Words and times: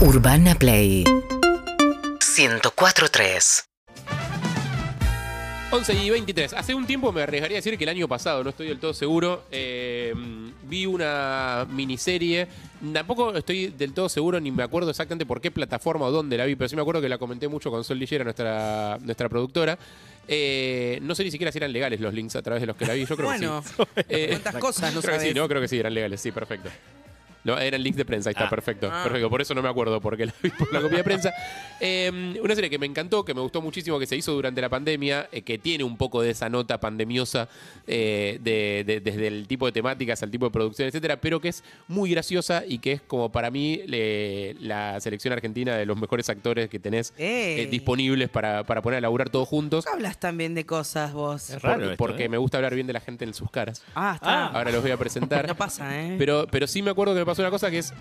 Urbana 0.00 0.54
Play 0.54 1.04
104.3 1.04 3.64
11 5.70 5.94
y 5.94 6.10
23. 6.10 6.52
Hace 6.52 6.74
un 6.74 6.86
tiempo 6.86 7.10
me 7.12 7.22
arriesgaría 7.22 7.56
a 7.56 7.58
decir 7.58 7.76
que 7.76 7.82
el 7.84 7.90
año 7.90 8.06
pasado, 8.06 8.44
no 8.44 8.50
estoy 8.50 8.68
del 8.68 8.78
todo 8.78 8.94
seguro, 8.94 9.44
eh, 9.50 10.14
vi 10.64 10.86
una 10.86 11.66
miniserie. 11.68 12.46
Tampoco 12.92 13.34
estoy 13.34 13.68
del 13.68 13.92
todo 13.92 14.08
seguro 14.08 14.38
ni 14.38 14.52
me 14.52 14.62
acuerdo 14.62 14.90
exactamente 14.90 15.26
por 15.26 15.40
qué 15.40 15.50
plataforma 15.50 16.06
o 16.06 16.12
dónde 16.12 16.36
la 16.36 16.44
vi, 16.44 16.54
pero 16.54 16.68
sí 16.68 16.76
me 16.76 16.82
acuerdo 16.82 17.00
que 17.00 17.08
la 17.08 17.18
comenté 17.18 17.48
mucho 17.48 17.72
con 17.72 17.82
Sol 17.82 17.98
Lillera, 17.98 18.22
nuestra, 18.22 18.98
nuestra 19.02 19.28
productora. 19.28 19.76
Eh, 20.28 21.00
no 21.02 21.14
sé 21.16 21.24
ni 21.24 21.32
siquiera 21.32 21.50
si 21.50 21.58
eran 21.58 21.72
legales 21.72 22.00
los 22.00 22.14
links 22.14 22.36
a 22.36 22.42
través 22.42 22.60
de 22.60 22.66
los 22.66 22.76
que 22.76 22.86
la 22.86 22.94
vi. 22.94 23.04
Yo 23.04 23.16
creo 23.16 23.28
Bueno, 23.28 23.62
que 23.62 23.68
sí. 23.68 23.74
Eh, 24.08 24.28
¿cuántas 24.30 24.54
cosas 24.56 24.94
no 24.94 25.00
creo 25.02 25.14
que 25.14 25.20
sí, 25.20 25.26
sabes? 25.26 25.36
no, 25.36 25.48
creo 25.48 25.60
que 25.60 25.68
sí, 25.68 25.78
eran 25.78 25.92
legales, 25.94 26.20
sí, 26.20 26.30
perfecto. 26.30 26.70
No, 27.44 27.58
eran 27.58 27.82
links 27.82 27.96
de 27.98 28.04
prensa, 28.04 28.30
ahí 28.30 28.32
está, 28.32 28.46
Ah. 28.46 28.50
perfecto. 28.50 28.88
Ah. 28.90 29.02
Perfecto, 29.04 29.28
por 29.30 29.40
eso 29.42 29.54
no 29.54 29.62
me 29.62 29.68
acuerdo, 29.68 30.00
porque 30.00 30.26
la 30.26 30.34
vi 30.42 30.50
por 30.50 30.72
la 30.72 30.80
copia 30.80 30.98
de 30.98 31.04
prensa. 31.04 31.32
Eh, 31.80 32.38
una 32.42 32.54
serie 32.54 32.70
que 32.70 32.78
me 32.78 32.86
encantó, 32.86 33.24
que 33.24 33.34
me 33.34 33.40
gustó 33.40 33.60
muchísimo, 33.60 33.98
que 33.98 34.06
se 34.06 34.16
hizo 34.16 34.32
durante 34.32 34.60
la 34.60 34.68
pandemia, 34.68 35.28
eh, 35.32 35.42
que 35.42 35.58
tiene 35.58 35.84
un 35.84 35.96
poco 35.96 36.22
de 36.22 36.30
esa 36.30 36.48
nota 36.48 36.80
pandemiosa 36.80 37.48
eh, 37.86 38.38
de- 38.42 38.84
de- 38.86 39.00
desde 39.00 39.26
el 39.26 39.46
tipo 39.46 39.66
de 39.66 39.72
temáticas 39.72 40.22
al 40.22 40.30
tipo 40.30 40.46
de 40.46 40.50
producción, 40.52 40.88
etcétera, 40.88 41.20
pero 41.20 41.40
que 41.40 41.48
es 41.48 41.62
muy 41.88 42.10
graciosa 42.10 42.62
y 42.66 42.78
que 42.78 42.92
es 42.92 43.00
como 43.02 43.30
para 43.30 43.50
mí 43.50 43.80
le- 43.86 44.54
la 44.60 44.98
selección 45.00 45.32
argentina 45.32 45.76
de 45.76 45.84
los 45.86 45.98
mejores 45.98 46.28
actores 46.30 46.68
que 46.70 46.78
tenés 46.78 47.12
eh, 47.18 47.68
disponibles 47.70 48.28
para, 48.30 48.64
para 48.64 48.80
poner 48.80 48.98
a 48.98 49.00
laburar 49.02 49.28
todos 49.30 49.48
juntos. 49.48 49.86
Hablas 49.86 50.18
también 50.18 50.54
de 50.54 50.64
cosas 50.64 51.12
vos. 51.12 51.50
Es 51.50 51.60
raro 51.62 51.80
Por- 51.80 51.84
esto, 51.84 51.96
porque 51.98 52.24
¿eh? 52.24 52.28
me 52.28 52.38
gusta 52.38 52.58
hablar 52.58 52.74
bien 52.74 52.86
de 52.86 52.92
la 52.94 53.00
gente 53.00 53.24
en 53.24 53.34
sus 53.34 53.50
caras. 53.50 53.82
Ah, 53.94 54.12
está. 54.14 54.46
Ahora 54.46 54.70
los 54.70 54.80
voy 54.82 54.90
a 54.92 54.96
presentar. 54.96 55.44
No 55.54 55.56
pasa, 55.56 56.00
¿eh? 56.02 56.14
Pero, 56.18 56.46
pero 56.50 56.66
sí 56.66 56.80
me 56.80 56.90
acuerdo 56.90 57.12
que 57.14 57.20
me 57.20 57.26
pasó 57.26 57.33
una 57.38 57.50
cosa 57.50 57.70
que 57.70 57.78
es, 57.78 57.92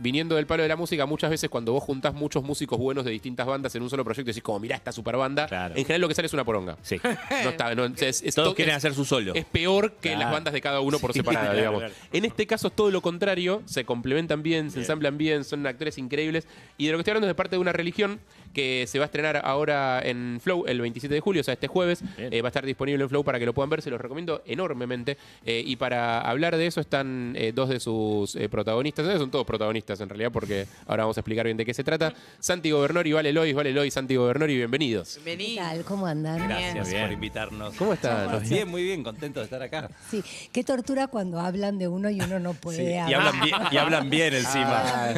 viniendo 0.00 0.36
del 0.36 0.46
palo 0.46 0.62
de 0.62 0.68
la 0.68 0.76
música, 0.76 1.06
muchas 1.06 1.28
veces 1.28 1.50
cuando 1.50 1.72
vos 1.72 1.82
juntás 1.82 2.14
muchos 2.14 2.44
músicos 2.44 2.78
buenos 2.78 3.04
de 3.04 3.10
distintas 3.10 3.46
bandas 3.48 3.74
en 3.74 3.82
un 3.82 3.90
solo 3.90 4.04
proyecto, 4.04 4.28
decís 4.28 4.42
como, 4.44 4.60
mirá 4.60 4.76
esta 4.76 4.92
super 4.92 5.16
banda, 5.16 5.46
Claro. 5.48 5.74
en 5.74 5.82
general 5.82 6.02
lo 6.02 6.08
que 6.08 6.14
sale 6.14 6.26
es 6.26 6.32
una 6.34 6.44
poronga. 6.44 6.76
Sí. 6.82 7.00
No 7.44 7.50
está, 7.50 7.74
no, 7.74 7.84
es, 7.86 8.22
es 8.22 8.34
Todos 8.34 8.50
to- 8.50 8.54
quieren 8.54 8.72
es- 8.72 8.76
hacer 8.76 8.94
su 8.94 9.04
solo. 9.04 9.34
Es 9.34 9.44
peor 9.44 9.92
que 9.94 10.10
Claro. 10.10 10.20
las 10.20 10.32
bandas 10.32 10.54
de 10.54 10.60
cada 10.60 10.80
uno 10.80 10.98
por 11.00 11.12
separado, 11.12 11.46
claro, 11.46 11.58
digamos. 11.58 11.78
claro. 11.80 11.94
En 12.12 12.24
este 12.24 12.46
caso 12.46 12.68
es 12.68 12.74
todo 12.76 12.90
lo 12.92 13.00
contrario, 13.02 13.62
se 13.66 13.84
complementan 13.84 14.42
bien, 14.44 14.70
se 14.70 14.78
ensamblan 14.80 15.18
bien, 15.18 15.42
son 15.44 15.66
actores 15.66 15.98
increíbles. 15.98 16.46
Y 16.76 16.86
de 16.86 16.92
lo 16.92 16.98
que 16.98 17.00
estoy 17.00 17.10
hablando 17.12 17.26
es 17.26 17.30
de 17.30 17.34
parte 17.34 17.56
de 17.56 17.60
una 17.60 17.72
religión 17.72 18.20
que 18.52 18.86
se 18.86 18.98
va 18.98 19.04
a 19.04 19.06
estrenar 19.06 19.40
ahora 19.44 20.00
en 20.04 20.38
Flow 20.42 20.64
el 20.66 20.80
27 20.80 21.14
de 21.14 21.20
julio, 21.20 21.40
o 21.40 21.44
sea, 21.44 21.54
este 21.54 21.66
jueves. 21.68 22.02
Eh, 22.18 22.40
va 22.42 22.48
a 22.48 22.50
estar 22.50 22.64
disponible 22.64 23.02
en 23.02 23.08
Flow 23.08 23.24
para 23.24 23.38
que 23.38 23.46
lo 23.46 23.54
puedan 23.54 23.70
ver, 23.70 23.82
se 23.82 23.90
los 23.90 24.00
recomiendo 24.00 24.42
enormemente. 24.46 25.16
Eh, 25.44 25.62
y 25.64 25.76
para 25.76 26.20
hablar 26.20 26.56
de 26.56 26.66
eso 26.66 26.80
están 26.80 27.34
eh, 27.36 27.52
dos 27.54 27.68
de 27.68 27.80
sus 27.80 28.34
eh, 28.36 28.48
protagonistas, 28.48 29.06
Eh, 29.06 29.18
son 29.18 29.30
todos 29.30 29.46
protagonistas 29.46 30.00
en 30.00 30.08
realidad, 30.08 30.30
porque 30.32 30.66
ahora 30.86 31.04
vamos 31.04 31.16
a 31.16 31.20
explicar 31.20 31.44
bien 31.46 31.56
de 31.56 31.64
qué 31.64 31.74
se 31.74 31.84
trata. 31.84 32.12
Santi 32.38 32.70
Gobernori, 32.70 33.12
Vale 33.12 33.32
Lois, 33.32 33.54
Vale 33.54 33.72
Lois, 33.72 33.92
Santi 33.94 34.16
Gobernori, 34.16 34.56
bienvenidos. 34.56 35.20
Vení. 35.24 35.54
¿Qué 35.54 35.60
tal? 35.60 35.84
¿Cómo 35.84 36.06
andan? 36.06 36.48
Gracias. 36.48 36.88
Bien. 36.90 37.02
por 37.04 37.12
invitarnos. 37.12 37.74
¿Cómo 37.74 37.92
están? 37.92 38.42
Bien, 38.48 38.68
muy 38.68 38.82
bien, 38.82 39.02
contento 39.02 39.40
de 39.40 39.44
estar 39.44 39.62
acá. 39.62 39.90
Sí, 40.10 40.22
qué 40.52 40.64
tortura 40.64 41.06
cuando 41.08 41.40
hablan 41.40 41.78
de 41.78 41.88
uno 41.88 42.10
y 42.10 42.20
uno 42.20 42.38
no 42.38 42.54
puede 42.54 42.78
Sí, 42.78 42.92
y 42.92 42.94
hablar. 42.96 43.26
hablan 43.28 43.40
bien, 43.44 43.56
y 43.70 43.76
hablan 43.76 44.10
bien 44.10 44.34
encima. 44.34 44.82
Ah, 44.84 45.14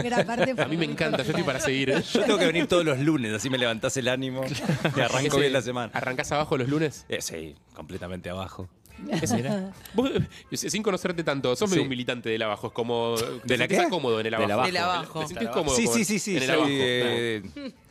A 0.58 0.64
mí 0.68 0.76
me 0.76 0.84
encanta, 0.84 1.18
yo 1.18 1.30
estoy 1.30 1.42
para 1.44 1.60
seguir. 1.60 1.94
Yo 2.12 2.22
tengo 2.24 2.38
que 2.38 2.46
venir 2.46 2.66
todos 2.66 2.84
los 2.84 2.98
lunes, 2.98 3.19
así 3.34 3.50
me 3.50 3.58
levantás 3.58 3.96
el 3.96 4.08
ánimo 4.08 4.42
y 4.96 5.00
arranco 5.00 5.38
bien 5.38 5.52
la 5.52 5.62
semana. 5.62 5.92
¿Arrancás 5.94 6.32
abajo 6.32 6.56
los 6.56 6.68
lunes? 6.68 7.06
Eh, 7.08 7.20
sí, 7.20 7.54
completamente 7.74 8.30
abajo. 8.30 8.68
Vos, 9.94 10.10
eh, 10.50 10.56
sin 10.56 10.82
conocerte 10.82 11.24
tanto, 11.24 11.54
sos 11.56 11.68
medio 11.68 11.80
Sí. 11.80 11.84
un 11.84 11.88
militante 11.88 12.28
del 12.28 12.42
abajo. 12.42 12.68
Es 12.68 12.72
como. 12.72 13.14
¿Te 13.46 13.54
¿De 13.54 13.58
la 13.58 13.68
qué? 13.68 13.86
cómodo 13.88 14.20
en 14.20 14.26
el 14.26 14.34
abajo? 14.34 14.46
Del 14.48 14.52
abajo. 14.56 14.66
Del 14.66 14.76
abajo. 14.76 15.20
¿Te 15.20 15.26
sentís 15.28 15.48
cómodo? 15.48 15.76
Sí, 15.76 15.84
con- 15.86 15.94
sí, 15.94 16.04
sí, 16.04 16.18
sí. 16.18 16.36
En 16.36 16.42
el 16.42 16.48
soy, 16.48 16.56
abajo. 16.56 16.68
eh, 16.70 17.42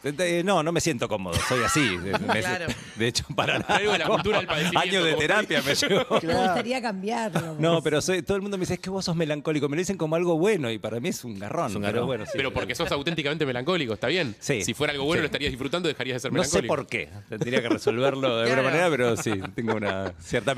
eh, 0.03 0.41
no, 0.45 0.63
no 0.63 0.71
me 0.71 0.79
siento 0.81 1.07
cómodo, 1.09 1.38
soy 1.47 1.63
así. 1.63 1.97
Me- 1.97 2.11
Claro. 2.39 2.67
De 2.95 3.07
hecho, 3.07 3.25
para 3.35 3.59
nada. 3.59 3.75
Algo 3.77 3.91
de 3.91 3.97
la 3.99 4.07
cultura 4.07 4.38
del 4.38 4.47
padecimiento, 4.47 4.79
Años 4.79 5.03
de 5.03 5.09
como- 5.11 5.21
terapia 5.21 5.61
me 5.61 5.75
llevó. 5.75 6.06
Me 6.23 6.34
gustaría 6.35 6.81
cambiarlo. 6.81 7.55
No, 7.59 7.81
pero 7.84 8.01
soy, 8.01 8.22
todo 8.22 8.35
el 8.38 8.41
mundo 8.41 8.57
me 8.57 8.61
dice, 8.61 8.75
es 8.75 8.79
que 8.79 8.89
vos 8.89 9.03
sos 9.05 9.16
melancólico. 9.16 9.67
Me 9.67 9.75
lo 9.75 9.81
dicen 9.81 9.97
como 9.97 10.16
algo 10.16 10.38
bueno 10.38 10.72
y 10.72 10.78
para 10.79 11.00
mí 11.00 11.09
es 11.09 11.23
un 11.23 11.38
garrón. 11.39 11.69
Es 11.72 11.75
un 11.75 11.81
Pero 11.84 12.05
bueno, 12.05 12.25
sí. 12.25 12.31
Pero 12.35 12.53
porque 12.53 12.75
sos 12.75 12.91
auténticamente 12.91 13.45
melancólico, 13.45 13.94
¿está 13.94 14.07
bien? 14.07 14.35
Sí. 14.39 14.63
Si 14.63 14.73
fuera 14.73 14.94
algo 14.94 15.05
bueno, 15.05 15.19
Sí. 15.19 15.23
lo 15.23 15.25
estarías 15.25 15.51
disfrutando, 15.51 15.88
dejarías 15.89 16.16
de 16.16 16.19
ser 16.22 16.34
No 16.34 16.44
sé 16.44 16.61
melancólico. 16.61 16.75
por 16.75 16.88
qué. 16.88 17.09
Tendría 17.29 17.61
que 17.61 17.69
resolverlo 17.69 18.38
de 18.38 18.44
alguna 18.44 18.61
Claro. 18.61 18.63
manera, 18.63 18.89
pero 18.89 19.17
sí, 19.17 19.31
tengo 19.55 19.75
una 19.75 20.13
cierta 20.19 20.55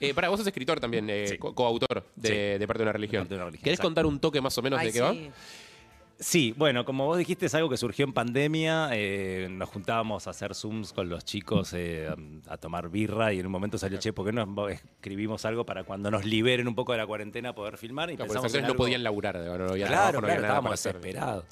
Eh, 0.00 0.12
para 0.14 0.28
vos 0.28 0.38
sos 0.38 0.46
escritor 0.46 0.80
también, 0.80 1.08
eh, 1.08 1.26
Sí. 1.28 1.38
co- 1.38 1.54
coautor 1.54 2.04
de, 2.16 2.28
Sí. 2.28 2.34
de 2.58 2.66
parte 2.66 2.78
de 2.80 2.82
una 2.84 2.92
religión. 2.92 3.22
De 3.22 3.24
parte 3.24 3.34
de 3.34 3.36
una 3.40 3.44
religión, 3.46 3.64
¿Querés 3.64 3.78
exacto. 3.78 3.86
contar 3.88 4.06
un 4.06 4.18
toque 4.20 4.40
más 4.40 4.56
o 4.58 4.62
menos 4.62 4.80
Ay, 4.80 4.86
de 4.88 4.92
qué 4.92 5.00
va? 5.00 5.14
Sí. 6.18 6.54
Bueno, 6.56 6.84
como 6.84 7.06
vos 7.06 7.18
dijiste, 7.18 7.46
es 7.46 7.54
algo 7.54 7.68
que 7.68 7.76
surgió 7.76 8.04
en 8.04 8.12
pandemia. 8.12 8.88
eh, 8.92 9.48
nos 9.50 9.68
juntábamos 9.68 10.26
a 10.26 10.30
hacer 10.30 10.54
Zooms 10.54 10.92
con 10.92 11.08
los 11.08 11.24
chicos 11.24 11.72
eh, 11.74 12.08
a, 12.48 12.56
tomar 12.56 12.88
birra 12.88 13.32
y 13.32 13.40
en 13.40 13.46
un 13.46 13.52
momento 13.52 13.78
salió, 13.78 13.98
che, 13.98 14.12
¿por 14.12 14.26
qué 14.26 14.32
no 14.32 14.68
escribimos 14.68 15.44
algo 15.44 15.64
para 15.66 15.84
cuando 15.84 16.10
nos 16.10 16.24
liberen 16.24 16.68
un 16.68 16.74
poco 16.74 16.92
de 16.92 16.98
la 16.98 17.06
cuarentena 17.06 17.54
poder 17.54 17.76
filmar? 17.78 18.10
Y 18.10 18.16
Claro, 18.16 18.32
pensamos 18.32 18.62
no 18.68 18.74
podían 18.74 19.02
laburar. 19.02 19.36
No, 19.36 19.58
no 19.58 19.70
había 19.72 19.86
Claro, 19.86 20.20
trabajo, 20.20 20.20
no 20.20 20.26
claro, 20.26 20.26
había 20.26 20.34
nada 20.36 20.48
estábamos 20.48 20.70
desesperados. 20.72 21.44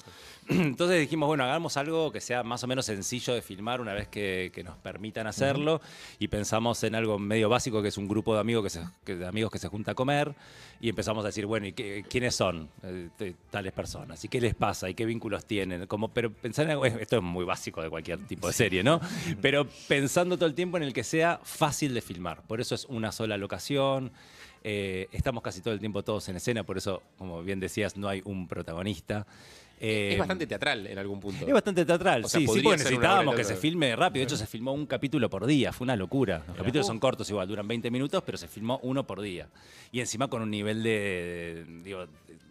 Entonces 0.47 0.99
dijimos, 0.99 1.25
bueno, 1.27 1.43
hagamos 1.43 1.75
algo 1.77 2.11
que 2.11 2.21
sea 2.21 2.43
más 2.43 2.63
o 2.63 2.67
menos 2.67 2.85
sencillo 2.85 3.33
de 3.33 3.41
filmar 3.41 3.81
una 3.81 3.93
vez 3.93 4.07
que, 4.07 4.51
que 4.53 4.63
nos 4.63 4.77
permitan 4.77 5.25
hacerlo. 5.25 5.81
Y 6.19 6.27
pensamos 6.27 6.83
en 6.83 6.93
algo 6.93 7.17
medio 7.17 7.49
básico, 7.49 7.81
que 7.81 7.87
es 7.87 7.97
un 7.97 8.07
grupo 8.07 8.33
de 8.35 8.41
amigos 8.41 8.63
que 8.63 8.69
se, 8.69 8.81
que- 9.03 9.15
de 9.15 9.25
amigos 9.25 9.51
que 9.51 9.57
se 9.57 9.67
junta 9.69 9.91
a 9.91 9.95
comer. 9.95 10.35
Y 10.79 10.89
empezamos 10.89 11.23
a 11.23 11.27
decir, 11.29 11.45
bueno, 11.47 11.65
¿y 11.65 11.73
qué- 11.73 12.05
quiénes 12.07 12.35
son 12.35 12.69
eh, 12.83 13.33
tales 13.49 13.73
personas? 13.73 14.23
¿Y 14.23 14.27
qué 14.27 14.39
les 14.39 14.54
pasa? 14.55 14.89
¿Y 14.89 14.93
qué 14.95 15.05
vínculos 15.05 15.45
tienen? 15.45 15.85
Como, 15.87 16.09
pero 16.13 16.31
pensar 16.31 16.65
en 16.65 16.71
algo, 16.71 16.85
esto 16.85 17.17
es 17.17 17.21
muy 17.23 17.45
básico 17.45 17.81
de 17.81 17.89
cualquier 17.89 18.19
tipo 18.25 18.47
de 18.47 18.53
serie, 18.53 18.83
¿no? 18.83 18.99
Pero 19.41 19.67
pensando 19.87 20.37
todo 20.37 20.47
el 20.47 20.55
tiempo 20.55 20.77
en 20.77 20.83
el 20.83 20.93
que 20.93 21.03
sea 21.03 21.39
fácil 21.43 21.93
de 21.93 22.01
filmar. 22.01 22.41
Por 22.43 22.61
eso 22.61 22.73
es 22.75 22.85
una 22.85 23.11
sola 23.11 23.37
locación. 23.37 24.11
Eh, 24.63 25.07
estamos 25.11 25.43
casi 25.43 25.61
todo 25.61 25.73
el 25.73 25.79
tiempo 25.79 26.03
todos 26.03 26.27
en 26.29 26.37
escena, 26.37 26.63
por 26.63 26.77
eso, 26.77 27.03
como 27.17 27.43
bien 27.43 27.59
decías, 27.59 27.97
no 27.97 28.07
hay 28.07 28.21
un 28.25 28.47
protagonista. 28.47 29.27
Eh, 29.79 30.11
Es 30.13 30.17
bastante 30.17 30.47
teatral 30.47 30.87
en 30.87 30.97
algún 30.97 31.19
punto. 31.19 31.45
es 31.45 31.53
bastante 31.53 31.85
teatral, 31.85 32.23
O 32.23 32.29
sea, 32.29 32.39
sí, 32.39 32.47
sí, 32.47 32.61
porque 32.61 32.77
necesitábamos 32.77 33.35
que 33.35 33.43
se 33.43 33.55
filme 33.57 33.93
rápido. 33.95 34.21
De 34.21 34.23
hecho, 34.23 34.37
se 34.37 34.47
filmó 34.47 34.71
un 34.73 34.85
capítulo 34.85 35.29
por 35.29 35.45
día, 35.45 35.71
fue 35.73 35.83
una 35.85 35.95
locura. 35.97 36.43
Los 36.47 36.57
capítulos 36.57 36.87
son 36.87 36.97
cortos 36.99 37.29
igual, 37.29 37.47
duran 37.47 37.67
20 37.67 37.91
minutos, 37.91 38.23
pero 38.25 38.37
se 38.37 38.47
filmó 38.47 38.79
uno 38.83 39.05
por 39.05 39.21
día. 39.21 39.49
Y 39.91 39.99
encima 39.99 40.29
con 40.29 40.41
un 40.41 40.49
nivel 40.49 40.81
de, 40.81 41.65
de- 41.67 41.81
digo, 41.83 42.05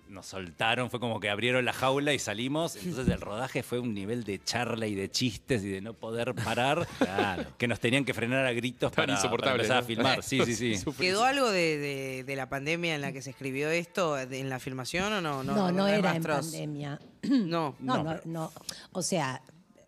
nos 0.09 0.27
soltaron, 0.27 0.91
fue 0.91 1.01
como 1.01 1.19
que 1.19 1.29
abrieron 1.31 1.65
la 1.65 1.73
jaula 1.73 2.13
y 2.13 2.19
salimos. 2.19 2.77
Entonces 2.77 3.13
el 3.13 3.21
rodaje 3.21 3.63
fue 3.63 3.79
un 3.81 3.95
nivel 3.95 4.25
de 4.25 4.43
charla 4.43 4.87
y 4.87 4.95
de 4.95 5.11
chistes 5.11 5.65
y 5.65 5.69
de 5.69 5.81
no 5.81 5.95
poder 5.95 6.35
parar, 6.35 6.87
que 7.59 7.67
nos 7.69 7.81
tenían 7.81 8.05
que 8.05 8.15
frenar 8.15 8.47
a 8.47 8.53
gritos 8.53 8.93
Tan 8.93 9.07
para, 9.07 9.53
empezar 9.53 9.79
a 9.79 9.81
¿no? 9.81 9.87
filmar. 9.87 10.23
Sí, 10.23 10.41
sí, 10.45 10.55
sí. 10.55 10.85
¿Quedó 10.99 11.25
algo 11.25 11.51
de, 11.51 11.79
de- 11.79 12.25
de 12.25 12.37
la 12.37 12.49
pandemia 12.49 12.95
en 12.95 13.01
la 13.01 13.13
que 13.13 13.23
se 13.23 13.31
escribió 13.31 13.71
esto 13.71 14.15
de- 14.15 14.39
en 14.41 14.49
la 14.51 14.59
filmación 14.61 15.13
o 15.13 15.21
no? 15.21 15.43
No, 15.43 15.73
no, 15.73 15.85
hay 15.85 15.99
era 15.99 16.15
en 16.15 16.23
rastros? 16.23 16.47
pandemia. 16.53 17.01
No. 17.25 17.75
No, 17.81 18.05
no, 18.05 18.21
no. 18.27 18.53
O 18.93 19.01
sea, 19.03 19.41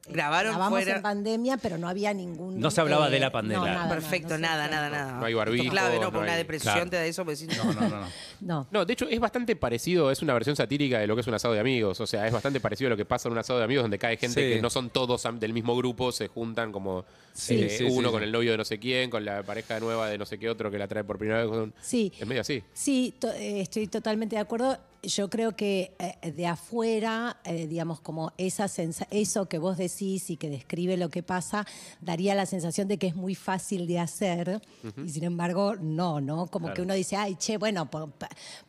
Grabaron 0.09 0.53
grabamos 0.53 0.79
fuera- 0.83 0.97
en 0.97 1.03
pandemia, 1.03 1.57
pero 1.57 1.79
no 1.79 1.89
había 1.89 2.15
ningún. 2.15 2.59
No 2.61 2.71
se 2.71 2.81
hablaba 2.81 3.09
eh, 3.09 3.11
de 3.11 3.21
la 3.21 3.33
pandemia. 3.33 3.59
no, 3.67 3.67
nada, 3.75 3.89
Perfecto, 3.89 4.35
no 4.35 4.39
nada, 4.39 4.69
nada, 4.69 4.89
nada. 4.91 5.07
nada. 5.07 5.21
No 5.21 5.27
hay 5.27 5.35
barbijo, 5.35 5.71
clave, 5.71 5.97
¿no? 5.97 6.03
no 6.03 6.13
Por 6.13 6.23
una 6.23 6.33
hay- 6.33 6.39
depresión 6.39 6.75
claro. 6.75 6.91
te 6.91 6.97
da 6.97 7.05
eso, 7.07 7.25
pues 7.25 7.39
sí, 7.39 7.47
No, 7.47 7.65
no, 7.73 7.81
no. 7.81 7.89
no. 8.01 8.07
No. 8.41 8.67
No, 8.71 8.85
de 8.85 8.93
hecho 8.93 9.07
es 9.09 9.19
bastante 9.19 9.57
parecido, 9.57 10.11
es 10.11 10.23
una 10.23 10.35
versión 10.35 10.55
satírica 10.57 10.99
de 10.99 11.07
lo 11.07 11.15
que 11.15 11.23
es 11.23 11.27
un 11.27 11.35
asado 11.35 11.55
de 11.55 11.61
amigos. 11.61 12.01
O 12.01 12.07
sea, 12.07 12.27
es 12.27 12.33
bastante 12.33 12.61
parecido 12.61 12.89
a 12.89 12.91
lo 12.91 12.97
que 12.97 13.05
pasa 13.05 13.29
en 13.29 13.33
un 13.33 13.39
asado 13.39 13.59
de 13.59 13.65
amigos 13.65 13.85
donde 13.85 13.99
cae 13.99 14.17
gente 14.17 14.41
Sí. 14.49 14.55
que 14.57 14.63
no 14.63 14.71
son 14.71 14.91
todos 14.91 15.27
del 15.41 15.53
mismo 15.53 15.77
grupo, 15.77 16.13
se 16.13 16.29
juntan 16.29 16.71
como 16.73 17.05
Sí. 17.33 17.63
eh, 17.63 17.71
Sí, 17.71 17.85
uno 17.85 18.09
sí, 18.09 18.13
con 18.13 18.21
sí. 18.21 18.25
el 18.27 18.33
novio 18.33 18.51
de 18.53 18.57
no 18.59 18.65
sé 18.65 18.79
quién, 18.79 19.11
con 19.11 19.25
la 19.25 19.43
pareja 19.43 19.81
nueva 19.81 20.09
de 20.09 20.19
no 20.19 20.25
sé 20.27 20.39
qué 20.39 20.49
otro 20.49 20.71
que 20.71 20.79
la 20.79 20.87
trae 20.89 21.03
por 21.05 21.19
primera 21.19 21.45
vez. 21.45 21.71
Sí. 21.83 22.13
Es 22.19 22.27
medio 22.27 22.41
así. 22.43 22.63
Sí, 22.73 23.15
to- 23.19 23.33
eh, 23.33 23.61
estoy 23.63 23.87
totalmente 23.89 24.37
de 24.37 24.43
acuerdo. 24.43 24.79
Yo 25.03 25.31
creo 25.31 25.55
que 25.57 25.95
eh, 25.99 26.33
de 26.33 26.47
afuera, 26.47 27.39
eh, 27.45 27.67
digamos, 27.67 28.01
como 28.01 28.33
esa 28.39 28.67
sensa- 28.69 29.07
eso 29.11 29.49
que 29.49 29.59
vos 29.59 29.77
decís 29.77 30.31
y 30.31 30.37
que 30.37 30.51
describe 30.51 30.97
lo 30.97 31.09
que 31.11 31.23
pasa, 31.23 31.67
daría 32.01 32.35
la 32.35 32.47
sensación 32.47 32.89
de 32.89 32.99
que 32.99 33.07
es 33.09 33.15
muy 33.17 33.35
fácil 33.35 33.87
de 33.87 33.99
hacer. 33.99 34.61
Y 35.05 35.09
sin 35.11 35.25
embargo 35.25 35.75
no, 35.77 36.21
¿no? 36.21 36.47
Como 36.49 36.73
que 36.75 36.83
uno 36.83 36.95
dice, 36.95 37.17
ay, 37.17 37.37
che, 37.37 37.57
bueno, 37.59 37.89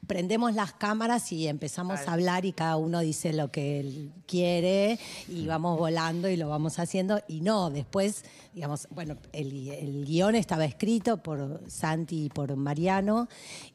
prendemos 0.05 0.53
las 0.53 0.73
cámaras 0.73 1.31
y 1.31 1.47
empezamos 1.47 1.99
a 1.99 2.13
hablar 2.13 2.45
y 2.45 2.53
cada 2.53 2.77
uno 2.77 2.99
dice 2.99 3.33
lo 3.33 3.51
que 3.51 3.79
él 3.79 4.11
quiere 4.27 4.99
y 5.27 5.45
vamos 5.47 5.77
volando 5.77 6.29
y 6.29 6.37
lo 6.37 6.49
vamos 6.49 6.79
haciendo 6.79 7.19
y 7.27 7.41
no, 7.41 7.69
después, 7.69 8.23
digamos, 8.53 8.87
bueno, 8.91 9.17
el, 9.33 9.67
el 9.69 10.05
guion 10.05 10.35
estaba 10.35 10.65
escrito 10.65 11.17
por 11.17 11.61
Santi 11.67 12.25
y 12.25 12.29
por 12.29 12.55
Mariano 12.55 13.27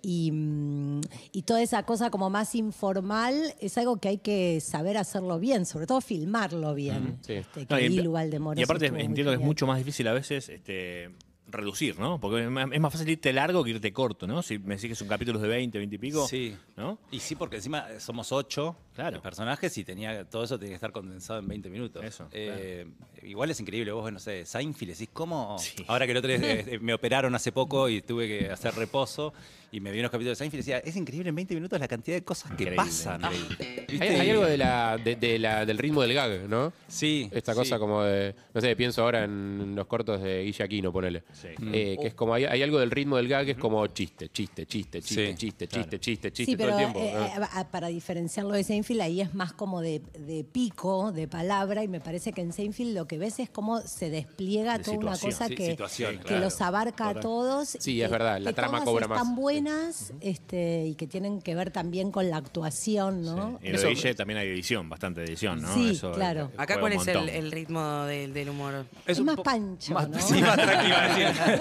y, 0.03 0.31
mm, 0.32 1.00
y 1.32 1.43
toda 1.43 1.62
esa 1.62 1.82
cosa 1.85 2.11
como 2.11 2.31
más 2.31 2.42
informal 2.55 3.55
es 3.61 3.79
algo 3.79 3.97
que 3.99 4.09
hay 4.09 4.19
que 4.19 4.61
saber 4.61 4.97
hacerlo 4.97 5.39
bien, 5.39 5.67
sobre 5.67 5.87
todo 5.87 6.00
filmarlo 6.00 6.75
bien. 6.75 7.19
sí. 7.23 7.35
Este, 7.35 7.67
No, 7.69 7.79
y, 7.81 8.62
aparte 8.62 8.87
entiendo 8.87 9.33
que 9.33 9.37
es 9.37 9.41
mucho 9.41 9.67
más 9.67 9.79
difícil 9.79 10.06
a 10.09 10.12
veces 10.12 10.49
este, 10.49 11.11
reducir, 11.49 11.99
¿no? 11.99 12.19
Porque 12.19 12.44
es 12.44 12.50
más, 12.50 12.67
más 12.69 12.93
fácil 12.93 13.09
irte 13.09 13.33
largo 13.33 13.62
que 13.62 13.71
irte 13.71 13.93
corto, 13.93 14.27
¿no? 14.27 14.43
Si 14.43 14.59
me 14.59 14.77
decís 14.77 14.89
que 14.91 14.94
son 14.94 15.09
capítulos 15.09 15.43
de 15.43 15.49
20, 15.49 15.79
20 15.79 15.94
y 15.94 15.99
pico. 15.99 16.27
Sí. 16.27 16.56
¿No? 16.77 16.99
Y 17.11 17.21
sí, 17.21 17.37
porque 17.37 17.56
encima 17.56 17.87
somos 18.00 18.33
ocho 18.33 18.77
Claro. 18.94 19.23
personajes 19.23 19.77
y 19.79 19.85
tenía 19.85 20.29
todo 20.29 20.44
eso 20.44 20.59
tiene 20.59 20.71
que 20.71 20.75
estar 20.77 20.93
condensado 20.93 21.39
en 21.39 21.49
20 21.49 21.71
minutos. 21.71 22.05
Eso, 22.05 22.29
Eh, 22.33 22.87
Igual 23.23 23.50
es 23.50 23.61
increíble, 23.61 23.93
vos, 23.93 24.12
no 24.12 24.19
sé, 24.19 24.44
Seinfeld, 24.44 24.93
decís, 24.93 25.09
¿cómo? 25.12 25.56
Sí. 25.59 25.85
Ahora 25.87 26.06
que 26.06 26.12
el 26.12 26.19
otro 26.19 26.29
día 26.29 26.39
eh, 26.43 26.79
me 26.81 26.93
operaron 26.94 27.35
hace 27.35 27.53
poco 27.53 27.89
y 27.89 28.03
tuve 28.03 28.27
que 28.27 28.50
hacer 28.50 28.75
reposo 28.75 29.33
y 29.73 29.81
me 29.81 29.91
vi 29.91 29.99
unos 30.01 30.11
capítulos 30.11 30.39
de 30.39 30.43
Seinfeld 30.45 30.59
y 30.59 30.65
decía, 30.67 30.79
es 30.79 30.95
increíble 30.97 31.31
en 31.31 31.35
20 31.35 31.55
minutos 31.55 31.81
la 31.81 31.89
cantidad 31.89 32.17
de 32.19 32.23
cosas 32.23 32.51
que 32.51 32.65
Increíble, 32.65 32.77
pasan. 32.77 33.25
Hay, 33.25 33.39
¿Viste? 33.89 34.09
hay 34.09 34.27
Y- 34.27 34.31
algo 34.31 34.45
de 34.45 34.59
la, 34.59 34.99
de- 35.03 35.17
de 35.17 35.39
la- 35.39 35.65
del 35.65 35.79
ritmo 35.79 36.03
del 36.03 36.13
gag, 36.15 36.49
¿no? 36.49 36.73
Sí. 36.89 37.29
Esta 37.33 37.53
sí. 37.55 37.59
cosa 37.59 37.79
como 37.79 38.03
de, 38.03 38.35
no 38.53 38.61
sé, 38.61 38.77
pienso 38.77 39.03
ahora 39.03 39.25
en 39.25 39.75
los 39.75 39.87
cortos 39.87 40.23
de 40.23 40.45
Guille 40.45 40.63
Aquino, 40.63 40.93
ponele. 40.93 41.23
Sí. 41.33 41.49
Eh, 41.73 41.97
que 42.01 42.09
es 42.09 42.15
como, 42.15 42.35
hay, 42.35 42.45
hay 42.45 42.63
algo 42.63 42.79
del 42.79 42.91
ritmo 42.91 43.17
del 43.17 43.29
gag 43.29 43.47
que 43.47 43.53
es 43.53 43.59
como 43.59 43.87
chiste, 43.87 44.29
chiste, 44.29 44.67
chiste, 44.67 45.01
chiste, 45.01 45.31
Sí, 45.33 45.35
chiste, 45.39 45.67
claro. 45.69 45.83
chiste, 45.85 46.01
chiste, 46.01 46.33
chiste 46.33 46.53
Sí, 46.53 46.57
todo 46.59 46.67
pero 46.69 46.79
el 46.79 46.93
tiempo. 46.93 47.01
eh, 47.01 47.15
¿no? 47.39 47.45
eh, 47.45 47.49
a- 47.53 47.71
para 47.71 47.89
diferenciarlo 47.89 48.53
de 48.53 48.65
Seinfeld, 48.65 49.01
ahí 49.01 49.21
es 49.23 49.33
más 49.35 49.55
como 49.55 49.81
de, 49.81 50.03
de 50.19 50.45
pico, 50.45 51.13
de 51.13 51.27
palabra, 51.29 51.83
y 51.83 51.89
me 51.89 52.01
parece 52.01 52.35
que 52.35 52.43
en 52.43 52.53
Seinfeld 52.53 52.95
lo 52.95 53.07
que 53.07 53.17
ves 53.17 53.39
es 53.39 53.49
cómo 53.49 53.81
se 53.81 54.11
despliega 54.11 54.77
De 54.77 54.85
toda 54.85 54.99
una 54.99 55.15
situación, 55.17 55.31
cosa 55.33 55.49
sí, 55.49 55.55
que, 55.55 55.71
situación, 55.71 56.19
que 56.19 56.25
claro. 56.25 56.45
los 56.45 56.61
abarca 56.61 57.09
a 57.09 57.15
todos. 57.21 57.77
Sí, 57.81 58.03
es 58.03 58.11
verdad, 58.11 58.39
la 58.39 58.51
que 58.51 58.55
trama 58.55 58.79
todas 58.85 58.85
cobra 58.93 59.07
están 59.07 59.29
más. 59.29 59.37
Buenas 59.67 60.12
este, 60.20 60.87
y 60.88 60.94
que 60.97 61.06
tienen 61.06 61.41
que 61.41 61.55
ver 61.55 61.70
también 61.70 62.11
con 62.11 62.29
la 62.29 62.37
actuación, 62.38 63.23
¿no? 63.23 63.61
Y 63.62 63.70
lo 63.70 63.81
de 63.81 63.88
Guille 63.91 64.14
también 64.14 64.38
hay 64.41 64.49
edición, 64.49 64.88
bastante 64.88 65.23
edición, 65.23 65.62
¿no? 65.62 65.73
Sí, 65.73 65.91
Eso, 65.91 66.11
eh, 66.11 66.14
claro. 66.14 66.50
Acá, 66.56 66.81
¿cuál 66.81 66.94
es 66.94 67.06
el, 67.06 67.53
ritmo 67.53 68.03
del, 68.05 68.32
del 68.35 68.49
humor? 68.50 68.85
Es 69.06 69.19
un 69.20 69.26
más 69.26 69.37
pancho, 69.41 69.94
más- 69.94 70.09
¿no? 70.09 70.19
Sí, 70.20 70.41
más 70.41 70.56
tranquilo. 70.56 70.97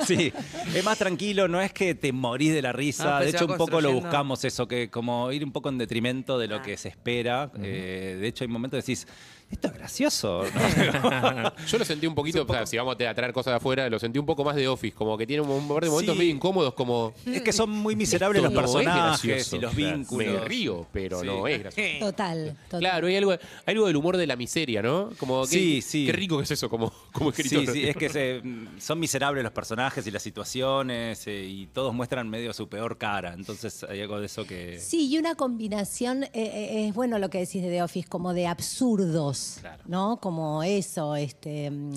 sí, 0.06 0.34
es 0.74 0.84
más 0.84 0.98
tranquilo, 0.98 1.48
no 1.48 1.62
es 1.62 1.74
que 1.74 1.94
te 1.96 2.12
morís 2.12 2.54
de 2.54 2.62
la 2.62 2.72
risa. 2.74 3.18
Ah, 3.18 3.20
pues 3.20 3.32
de 3.32 3.38
hecho, 3.38 3.46
un 3.52 3.58
poco 3.58 3.80
lo 3.82 3.92
buscamos 3.94 4.44
eso, 4.46 4.68
que 4.68 4.90
como 4.90 5.32
ir 5.32 5.44
un 5.44 5.52
poco 5.52 5.70
en 5.70 5.78
detrimento 5.78 6.38
de 6.40 6.48
lo 6.48 6.56
Ah. 6.56 6.62
que 6.62 6.78
se 6.78 6.90
espera. 6.90 7.52
Eh, 7.62 8.18
de 8.20 8.28
hecho, 8.28 8.44
hay 8.44 8.48
momentos 8.48 8.78
que 8.78 8.82
decís, 8.92 9.08
esto 9.52 9.68
es 9.68 9.74
gracioso. 9.74 10.44
¿no? 10.44 11.54
Yo 11.68 11.78
lo 11.78 11.86
sentí 11.86 12.08
un 12.08 12.16
poquito, 12.16 12.44
o 12.48 12.52
sea, 12.54 12.66
si 12.66 12.78
vamos 12.78 12.96
a 12.96 13.14
traer 13.14 13.34
cosas 13.34 13.52
de 13.54 13.58
afuera, 13.58 13.90
lo 13.90 14.00
sentí 14.00 14.18
un 14.20 14.26
poco 14.26 14.44
más 14.44 14.56
de 14.56 14.68
Office, 14.68 14.96
como 14.96 15.18
que 15.18 15.28
tiene 15.28 15.42
un, 15.44 15.68
par 15.68 15.84
de 15.84 15.90
momentos 15.90 16.14
Sí. 16.16 16.20
medio 16.20 16.32
incómodos, 16.34 16.74
como... 16.74 17.14
es 17.26 17.42
que 17.42 17.52
son 17.54 17.70
muy 17.70 17.96
miserables 17.96 18.42
los 18.42 18.54
personajes 18.54 19.22
gracioso. 19.24 19.56
y 19.56 19.60
los 19.60 19.74
Claro. 19.74 19.98
vínculos. 19.98 20.28
Me 20.34 20.40
río, 20.40 20.88
pero 20.92 21.20
Sí. 21.22 21.26
no 21.28 21.48
es 21.48 21.60
gracioso. 21.60 22.00
Total, 22.00 22.58
total. 22.66 22.80
Claro, 22.80 23.08
hay 23.08 23.16
algo, 23.18 23.32
hay 23.32 23.40
algo 23.66 23.88
del 23.88 23.96
humor 23.96 24.18
de 24.18 24.28
la 24.28 24.36
miseria, 24.36 24.82
¿no? 24.82 25.10
Como 25.18 25.42
que, 25.44 25.48
Sí, 25.48 25.82
sí. 25.82 26.06
Qué 26.06 26.12
rico 26.14 26.38
que 26.38 26.44
es 26.44 26.52
eso 26.52 26.70
como, 26.70 26.92
como 27.12 27.30
escritor. 27.32 27.66
Sí, 27.66 27.72
sí, 27.74 27.88
es 27.88 27.96
que 27.96 28.10
se- 28.10 28.42
son 28.80 29.00
miserables 29.00 29.44
los 29.44 29.52
personajes 29.54 30.06
y 30.08 30.12
las 30.12 30.24
situaciones 30.24 31.26
eh, 31.28 31.46
y 31.48 31.68
todos 31.68 31.94
muestran 31.94 32.30
medio 32.30 32.54
su 32.54 32.68
peor 32.70 32.98
cara. 32.98 33.34
Entonces 33.34 33.84
hay 33.84 34.02
algo 34.02 34.20
de 34.20 34.26
eso 34.26 34.46
que... 34.46 34.80
Sí, 34.80 35.10
y 35.10 35.18
una 35.18 35.36
combinación, 35.36 36.24
eh, 36.24 36.30
eh, 36.34 36.88
es 36.88 36.94
bueno 36.94 37.20
lo 37.20 37.30
que 37.30 37.40
decís 37.40 37.62
de 37.62 37.70
The 37.70 37.84
Office, 37.84 38.08
como 38.10 38.34
de 38.34 38.48
absurdos, 38.48 39.38
Claro. 39.60 39.84
¿no? 39.86 40.20
Como 40.20 40.64
eso, 40.64 41.16
este, 41.16 41.70
mm, 41.72 41.94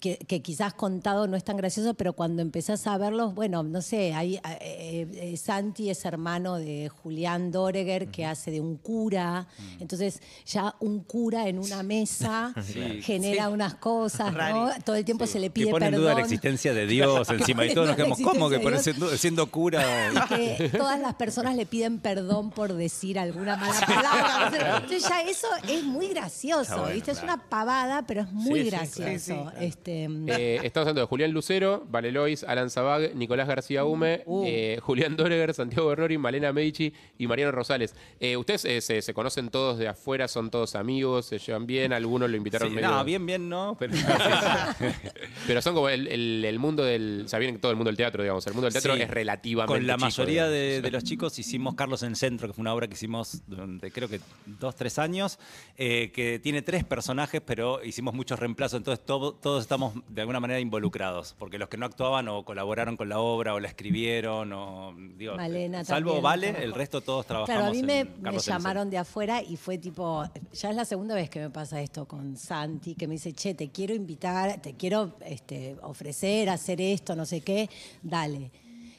que, 0.00 0.16
que 0.18 0.42
quizás 0.42 0.74
contado 0.74 1.26
no 1.26 1.36
es 1.36 1.44
tan 1.44 1.56
gracioso, 1.56 1.94
pero 1.94 2.12
cuando 2.12 2.42
empezás 2.42 2.86
a 2.86 2.96
verlos, 2.98 3.34
bueno, 3.34 3.62
no 3.62 3.80
sé, 3.82 4.12
hay, 4.14 4.36
eh, 4.36 5.06
eh, 5.14 5.36
Santi 5.36 5.90
es 5.90 6.04
hermano 6.04 6.56
de 6.56 6.88
Julián 6.88 7.50
Doreger, 7.50 8.08
que 8.08 8.24
hace 8.26 8.50
de 8.50 8.60
un 8.60 8.76
cura, 8.76 9.46
entonces 9.80 10.20
ya 10.46 10.74
un 10.80 11.00
cura 11.00 11.48
en 11.48 11.58
una 11.58 11.82
mesa 11.82 12.52
Sí. 12.66 13.00
genera 13.02 13.48
unas 13.48 13.74
cosas, 13.74 14.32
¿no? 14.32 14.70
Todo 14.84 14.96
el 14.96 15.04
tiempo 15.04 15.26
se 15.26 15.38
le 15.40 15.46
Que 15.48 15.52
pide 15.52 15.70
pone 15.70 15.86
en 15.86 15.92
perdón. 15.92 16.04
duda 16.06 16.14
la 16.14 16.20
existencia 16.20 16.74
de 16.74 16.86
Dios 16.86 17.28
encima 17.30 17.64
y 17.64 17.72
todos 17.74 17.88
nos 17.88 17.96
pone 17.96 18.08
en 18.08 18.14
quedamos, 18.16 18.34
¿cómo 18.34 18.48
que 18.50 18.56
en 18.56 18.62
duda- 18.98 19.16
siendo 19.16 19.50
cura? 19.50 19.82
y 20.12 20.34
que 20.34 20.68
todas 20.76 21.00
las 21.00 21.14
personas 21.14 21.56
le 21.56 21.66
piden 21.66 21.98
perdón 22.00 22.50
por 22.50 22.72
decir 22.74 23.18
alguna 23.18 23.56
mala 23.56 23.80
palabra. 23.86 24.76
Entonces 24.82 25.08
ya 25.08 25.22
eso 25.22 25.46
es 25.68 25.82
muy 25.84 26.08
gracioso, 26.08 26.78
bueno, 26.80 26.94
¿viste? 26.94 27.12
Es 27.12 27.22
una 27.22 27.36
pavada, 27.48 28.02
pero 28.06 28.22
es 28.22 28.32
muy 28.32 28.60
Sí, 28.60 28.64
sí, 28.64 28.70
gracioso. 28.70 29.52
Este, 29.60 29.85
Eh, 29.88 30.60
estamos 30.64 30.84
hablando 30.86 31.02
de 31.02 31.06
Julián 31.06 31.30
Lucero, 31.30 31.84
Valelois, 31.88 32.42
Alan 32.44 32.70
Zabag, 32.70 33.14
Nicolás 33.14 33.46
García 33.46 33.84
Hume, 33.84 34.24
eh, 34.44 34.78
Julián 34.82 35.16
Doreger, 35.16 35.54
Santiago 35.54 35.88
Bernori, 35.88 36.18
Malena 36.18 36.52
Medici 36.52 36.92
y 37.18 37.26
Mariano 37.26 37.52
Rosales. 37.52 37.94
Eh, 38.18 38.36
¿Ustedes 38.36 38.64
eh, 38.64 38.80
se, 38.80 39.00
se 39.02 39.14
conocen 39.14 39.48
todos 39.50 39.78
de 39.78 39.86
afuera? 39.88 40.26
¿Son 40.28 40.50
todos 40.50 40.74
amigos? 40.74 41.26
¿Se 41.26 41.38
llevan 41.38 41.66
bien? 41.66 41.92
¿Algunos 41.92 42.28
lo 42.28 42.36
invitaron 42.36 42.68
Sí, 42.70 42.74
medio? 42.74 42.88
no, 42.90 43.04
bien, 43.04 43.24
bien, 43.24 43.48
no, 43.48 43.76
pero 43.78 43.94
Pero 45.46 45.62
son 45.62 45.74
como 45.74 45.88
el, 45.88 46.08
el- 46.08 46.44
el 46.44 46.58
mundo 46.58 46.82
del... 46.84 47.22
O 47.26 47.28
sea, 47.28 47.38
vienen 47.38 47.60
todo 47.60 47.70
el 47.70 47.76
mundo 47.76 47.88
del 47.90 47.96
teatro, 47.96 48.22
digamos. 48.22 48.46
El 48.46 48.54
mundo 48.54 48.64
del 48.66 48.72
teatro 48.72 48.94
Sí. 48.96 49.02
es 49.02 49.10
relativamente 49.10 49.72
Con 49.78 49.86
la 49.86 49.94
chico, 49.94 50.04
mayoría 50.06 50.48
de, 50.48 50.80
de 50.80 50.90
los 50.90 51.04
chicos 51.04 51.38
hicimos 51.38 51.74
Carlos 51.74 52.02
en 52.02 52.10
el 52.10 52.16
Centro, 52.16 52.48
que 52.48 52.54
fue 52.54 52.62
una 52.62 52.74
obra 52.74 52.88
que 52.88 52.94
hicimos 52.94 53.42
durante 53.46 53.90
creo 53.90 54.08
que 54.08 54.20
dos, 54.46 54.74
tres 54.74 54.98
años, 54.98 55.38
eh, 55.76 56.10
que 56.12 56.38
tiene 56.38 56.62
tres 56.62 56.82
personajes, 56.84 57.40
pero 57.44 57.84
hicimos 57.84 58.14
muchos 58.14 58.38
reemplazos, 58.38 58.78
entonces 58.78 59.04
todo- 59.04 59.34
todos 59.34 59.62
estamos 59.62 59.75
de 60.08 60.20
alguna 60.20 60.40
manera 60.40 60.60
involucrados, 60.60 61.34
porque 61.38 61.58
los 61.58 61.68
que 61.68 61.76
no 61.76 61.86
actuaban 61.86 62.28
o 62.28 62.44
colaboraron 62.44 62.96
con 62.96 63.08
la 63.08 63.18
obra 63.18 63.54
o 63.54 63.60
la 63.60 63.68
escribieron, 63.68 64.52
o 64.52 64.94
digo, 65.16 65.36
Malena 65.36 65.84
salvo 65.84 66.20
también. 66.20 66.22
Vale, 66.22 66.64
el 66.64 66.74
resto 66.74 67.00
todos 67.00 67.26
trabajamos 67.26 67.60
Claro, 67.60 67.70
a 67.70 67.74
mí 67.74 67.82
me, 67.82 68.00
en 68.00 68.22
me 68.22 68.38
llamaron 68.38 68.90
de 68.90 68.98
afuera 68.98 69.42
y 69.42 69.56
fue 69.56 69.78
tipo, 69.78 70.24
ya 70.52 70.70
es 70.70 70.76
la 70.76 70.84
segunda 70.84 71.14
vez 71.14 71.30
que 71.30 71.40
me 71.40 71.50
pasa 71.50 71.80
esto 71.80 72.06
con 72.06 72.36
Santi, 72.36 72.94
que 72.94 73.06
me 73.06 73.14
dice, 73.14 73.32
che, 73.32 73.54
te 73.54 73.70
quiero 73.70 73.94
invitar, 73.94 74.60
te 74.60 74.74
quiero 74.74 75.16
este, 75.24 75.76
ofrecer, 75.82 76.50
hacer 76.50 76.80
esto, 76.80 77.14
no 77.14 77.24
sé 77.24 77.40
qué, 77.40 77.68
dale. 78.02 78.50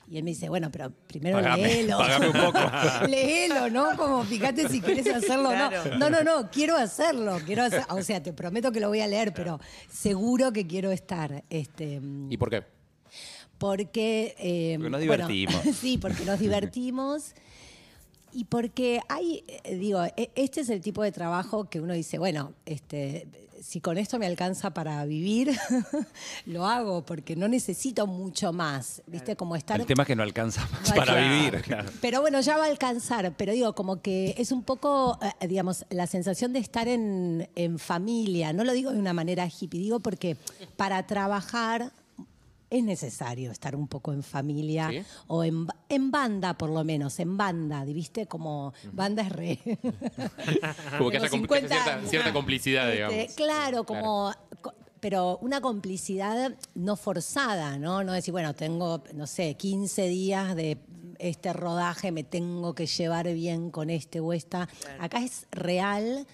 Y 0.09 0.17
él 0.17 0.23
me 0.23 0.29
dice, 0.31 0.47
bueno, 0.47 0.71
pero 0.71 0.91
primero 1.07 1.35
Pagame, 1.37 1.63
léelo. 1.63 1.97
pagame 1.99 2.27
un 2.29 2.33
poco. 2.33 2.59
léelo, 3.09 3.69
¿no? 3.69 3.97
Como 3.97 4.23
fíjate 4.23 4.69
si 4.69 4.79
quieres 4.81 5.07
hacerlo 5.07 5.49
o 5.49 5.51
Claro. 5.51 5.83
no. 5.91 5.97
No, 5.97 6.09
no, 6.09 6.23
no, 6.23 6.49
quiero 6.49 6.77
hacerlo, 6.77 7.37
quiero 7.45 7.63
hacer, 7.63 7.83
o 7.89 8.01
sea, 8.01 8.23
te 8.23 8.31
prometo 8.33 8.71
que 8.71 8.79
lo 8.79 8.87
voy 8.87 9.01
a 9.01 9.07
leer, 9.07 9.33
pero 9.33 9.59
seguro 9.91 10.53
que 10.53 10.65
quiero 10.65 10.91
estar. 10.91 11.43
Este, 11.49 11.99
¿Y 12.29 12.37
por 12.37 12.49
qué? 12.49 12.63
porque... 13.57 14.35
eh, 14.39 14.75
Porque 14.77 14.89
nos 14.91 15.05
bueno, 15.07 15.27
divertimos. 15.27 15.75
sí, 15.81 15.97
porque 15.97 16.23
nos 16.25 16.39
divertimos. 16.39 17.33
Y 18.33 18.43
porque 18.45 18.99
hay, 19.09 19.43
eh, 19.63 19.75
digo, 19.75 20.03
e- 20.15 20.29
este 20.35 20.61
es 20.61 20.69
el 20.69 20.81
tipo 20.81 21.01
de 21.01 21.11
trabajo 21.11 21.69
que 21.69 21.79
uno 21.81 21.93
dice, 21.93 22.17
bueno, 22.19 22.53
este, 22.65 23.27
si 23.61 23.81
con 23.81 23.97
esto 23.97 24.19
me 24.19 24.25
alcanza 24.25 24.71
para 24.73 25.03
vivir, 25.05 25.57
lo 26.45 26.65
hago, 26.65 27.05
porque 27.05 27.35
no 27.35 27.47
necesito 27.47 28.07
mucho 28.07 28.53
más. 28.53 29.01
¿Viste? 29.07 29.35
Como 29.35 29.55
estar. 29.55 29.79
El 29.79 29.85
tema 29.85 30.03
es 30.03 30.07
que 30.07 30.15
no 30.15 30.23
alcanza 30.23 30.61
No 30.61 30.95
para 30.95 31.13
alcanza. 31.13 31.29
vivir. 31.45 31.61
claro. 31.61 31.89
Pero 32.01 32.21
bueno, 32.21 32.39
ya 32.41 32.57
va 32.57 32.65
a 32.65 32.69
alcanzar. 32.69 33.33
Pero 33.37 33.53
digo, 33.53 33.73
como 33.73 34.01
que 34.01 34.35
es 34.37 34.51
un 34.51 34.63
poco, 34.63 35.19
eh, 35.41 35.47
digamos, 35.47 35.85
la 35.89 36.07
sensación 36.07 36.53
de 36.53 36.59
estar 36.59 36.87
en, 36.87 37.49
en 37.55 37.79
familia. 37.79 38.53
No 38.53 38.63
lo 38.63 38.73
digo 38.73 38.91
de 38.91 38.99
una 38.99 39.13
manera 39.13 39.47
hippie, 39.47 39.79
digo 39.79 39.99
porque 39.99 40.37
para 40.75 41.05
trabajar 41.07 41.91
es 42.69 42.83
necesario 42.83 43.51
estar 43.51 43.75
un 43.75 43.87
poco 43.87 44.11
en 44.11 44.23
familia 44.23 44.89
¿Sí? 44.89 45.01
o 45.27 45.43
en, 45.43 45.67
en 45.89 46.11
banda, 46.11 46.57
por 46.57 46.69
lo 46.69 46.83
menos, 46.83 47.19
en 47.19 47.37
banda, 47.37 47.83
¿viste? 47.85 48.27
Como 48.27 48.73
banda 48.91 49.23
es 49.23 49.29
re. 49.31 49.59
Como 50.97 51.09
que 51.09 51.17
haya 51.17 51.27
compl- 51.27 51.59
50 51.59 52.01
cierta, 52.07 52.33
complicidad, 52.33 52.89
Este, 52.91 52.95
digamos. 53.11 53.33
Claro, 53.35 53.83
como. 53.85 54.33
co- 54.61 54.73
Pero 54.99 55.37
una 55.41 55.61
complicidad 55.61 56.55
no 56.75 56.95
forzada, 56.95 57.77
¿no? 57.77 58.03
No 58.03 58.11
decir, 58.13 58.31
bueno, 58.31 58.53
tengo, 58.55 59.03
no 59.13 59.27
sé, 59.27 59.55
15 59.55 60.07
días 60.07 60.55
de 60.55 60.77
este 61.19 61.53
rodaje, 61.53 62.11
me 62.11 62.23
tengo 62.23 62.73
que 62.75 62.85
llevar 62.87 63.31
bien 63.33 63.71
con 63.71 63.89
este 63.89 64.19
o 64.19 64.33
esta. 64.33 64.67
Acá 64.99 65.19
es 65.23 65.47
real. 65.51 66.27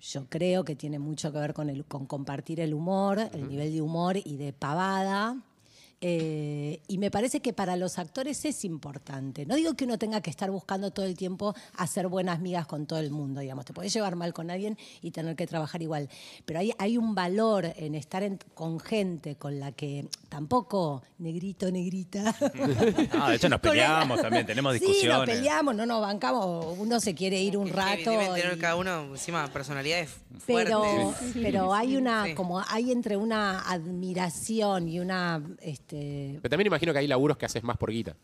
Yo 0.00 0.26
creo 0.28 0.64
que 0.64 0.74
tiene 0.76 0.98
mucho 0.98 1.32
que 1.32 1.38
ver 1.38 1.54
con, 1.54 1.70
el, 1.70 1.84
con 1.84 2.06
compartir 2.06 2.60
el 2.60 2.74
humor, 2.74 3.18
el 3.32 3.48
nivel 3.48 3.72
de 3.72 3.80
humor 3.82 4.16
y 4.16 4.36
de 4.36 4.52
pavada. 4.52 5.36
Eh, 6.04 6.80
y 6.88 6.98
me 6.98 7.12
parece 7.12 7.38
que 7.40 7.52
para 7.52 7.76
los 7.76 7.96
actores 8.00 8.44
es 8.44 8.64
importante. 8.64 9.46
No 9.46 9.54
digo 9.54 9.74
que 9.74 9.84
uno 9.84 9.98
tenga 9.98 10.20
que 10.20 10.30
estar 10.30 10.50
buscando 10.50 10.90
todo 10.90 11.06
el 11.06 11.16
tiempo 11.16 11.54
hacer 11.76 12.08
buenas 12.08 12.40
migas 12.40 12.66
con 12.66 12.86
todo 12.86 12.98
el 12.98 13.12
mundo, 13.12 13.40
digamos. 13.40 13.64
Te 13.64 13.72
podés 13.72 13.92
llevar 13.92 14.16
mal 14.16 14.32
con 14.34 14.50
alguien 14.50 14.76
y 15.00 15.12
tener 15.12 15.36
que 15.36 15.46
trabajar 15.46 15.80
igual. 15.80 16.08
Pero 16.44 16.58
hay, 16.58 16.72
hay 16.78 16.98
un 16.98 17.14
valor 17.14 17.72
en 17.76 17.94
estar 17.94 18.24
en- 18.24 18.38
con 18.54 18.80
gente 18.80 19.36
con 19.36 19.60
la 19.60 19.70
que 19.70 20.08
tampoco, 20.28 21.02
negrito, 21.18 21.70
negrita. 21.70 22.34
Ah, 23.12 23.30
de 23.30 23.36
hecho 23.36 23.48
nos 23.48 23.60
peleamos 23.60 24.20
también, 24.20 24.44
tenemos 24.44 24.72
Sí, 24.78 24.80
discusiones. 24.80 25.18
nos 25.18 25.26
peleamos, 25.26 25.76
no 25.76 25.86
nos 25.86 26.00
bancamos. 26.00 26.76
Uno 26.78 26.98
se 26.98 27.14
quiere 27.14 27.40
ir 27.40 27.56
un 27.56 27.68
rato. 27.68 28.10
y- 28.12 28.58
cada 28.58 28.74
uno 28.76 29.04
encima 29.12 29.46
personalidades 29.52 30.10
pero, 30.46 30.82
fuertes. 30.82 31.32
pero 31.42 31.72
hay 31.74 31.96
una, 31.96 32.24
Sí. 32.26 32.34
como 32.34 32.60
hay 32.66 32.90
entre 32.90 33.16
una 33.16 33.60
admiración 33.60 34.88
y 34.88 34.98
una, 34.98 35.42
este, 35.60 35.91
Pero 35.92 36.48
también 36.48 36.66
imagino 36.66 36.92
que 36.92 37.00
hay 37.00 37.06
laburos 37.06 37.36
que 37.36 37.46
haces 37.46 37.62
más 37.62 37.76
por 37.76 37.90
guita. 37.90 38.16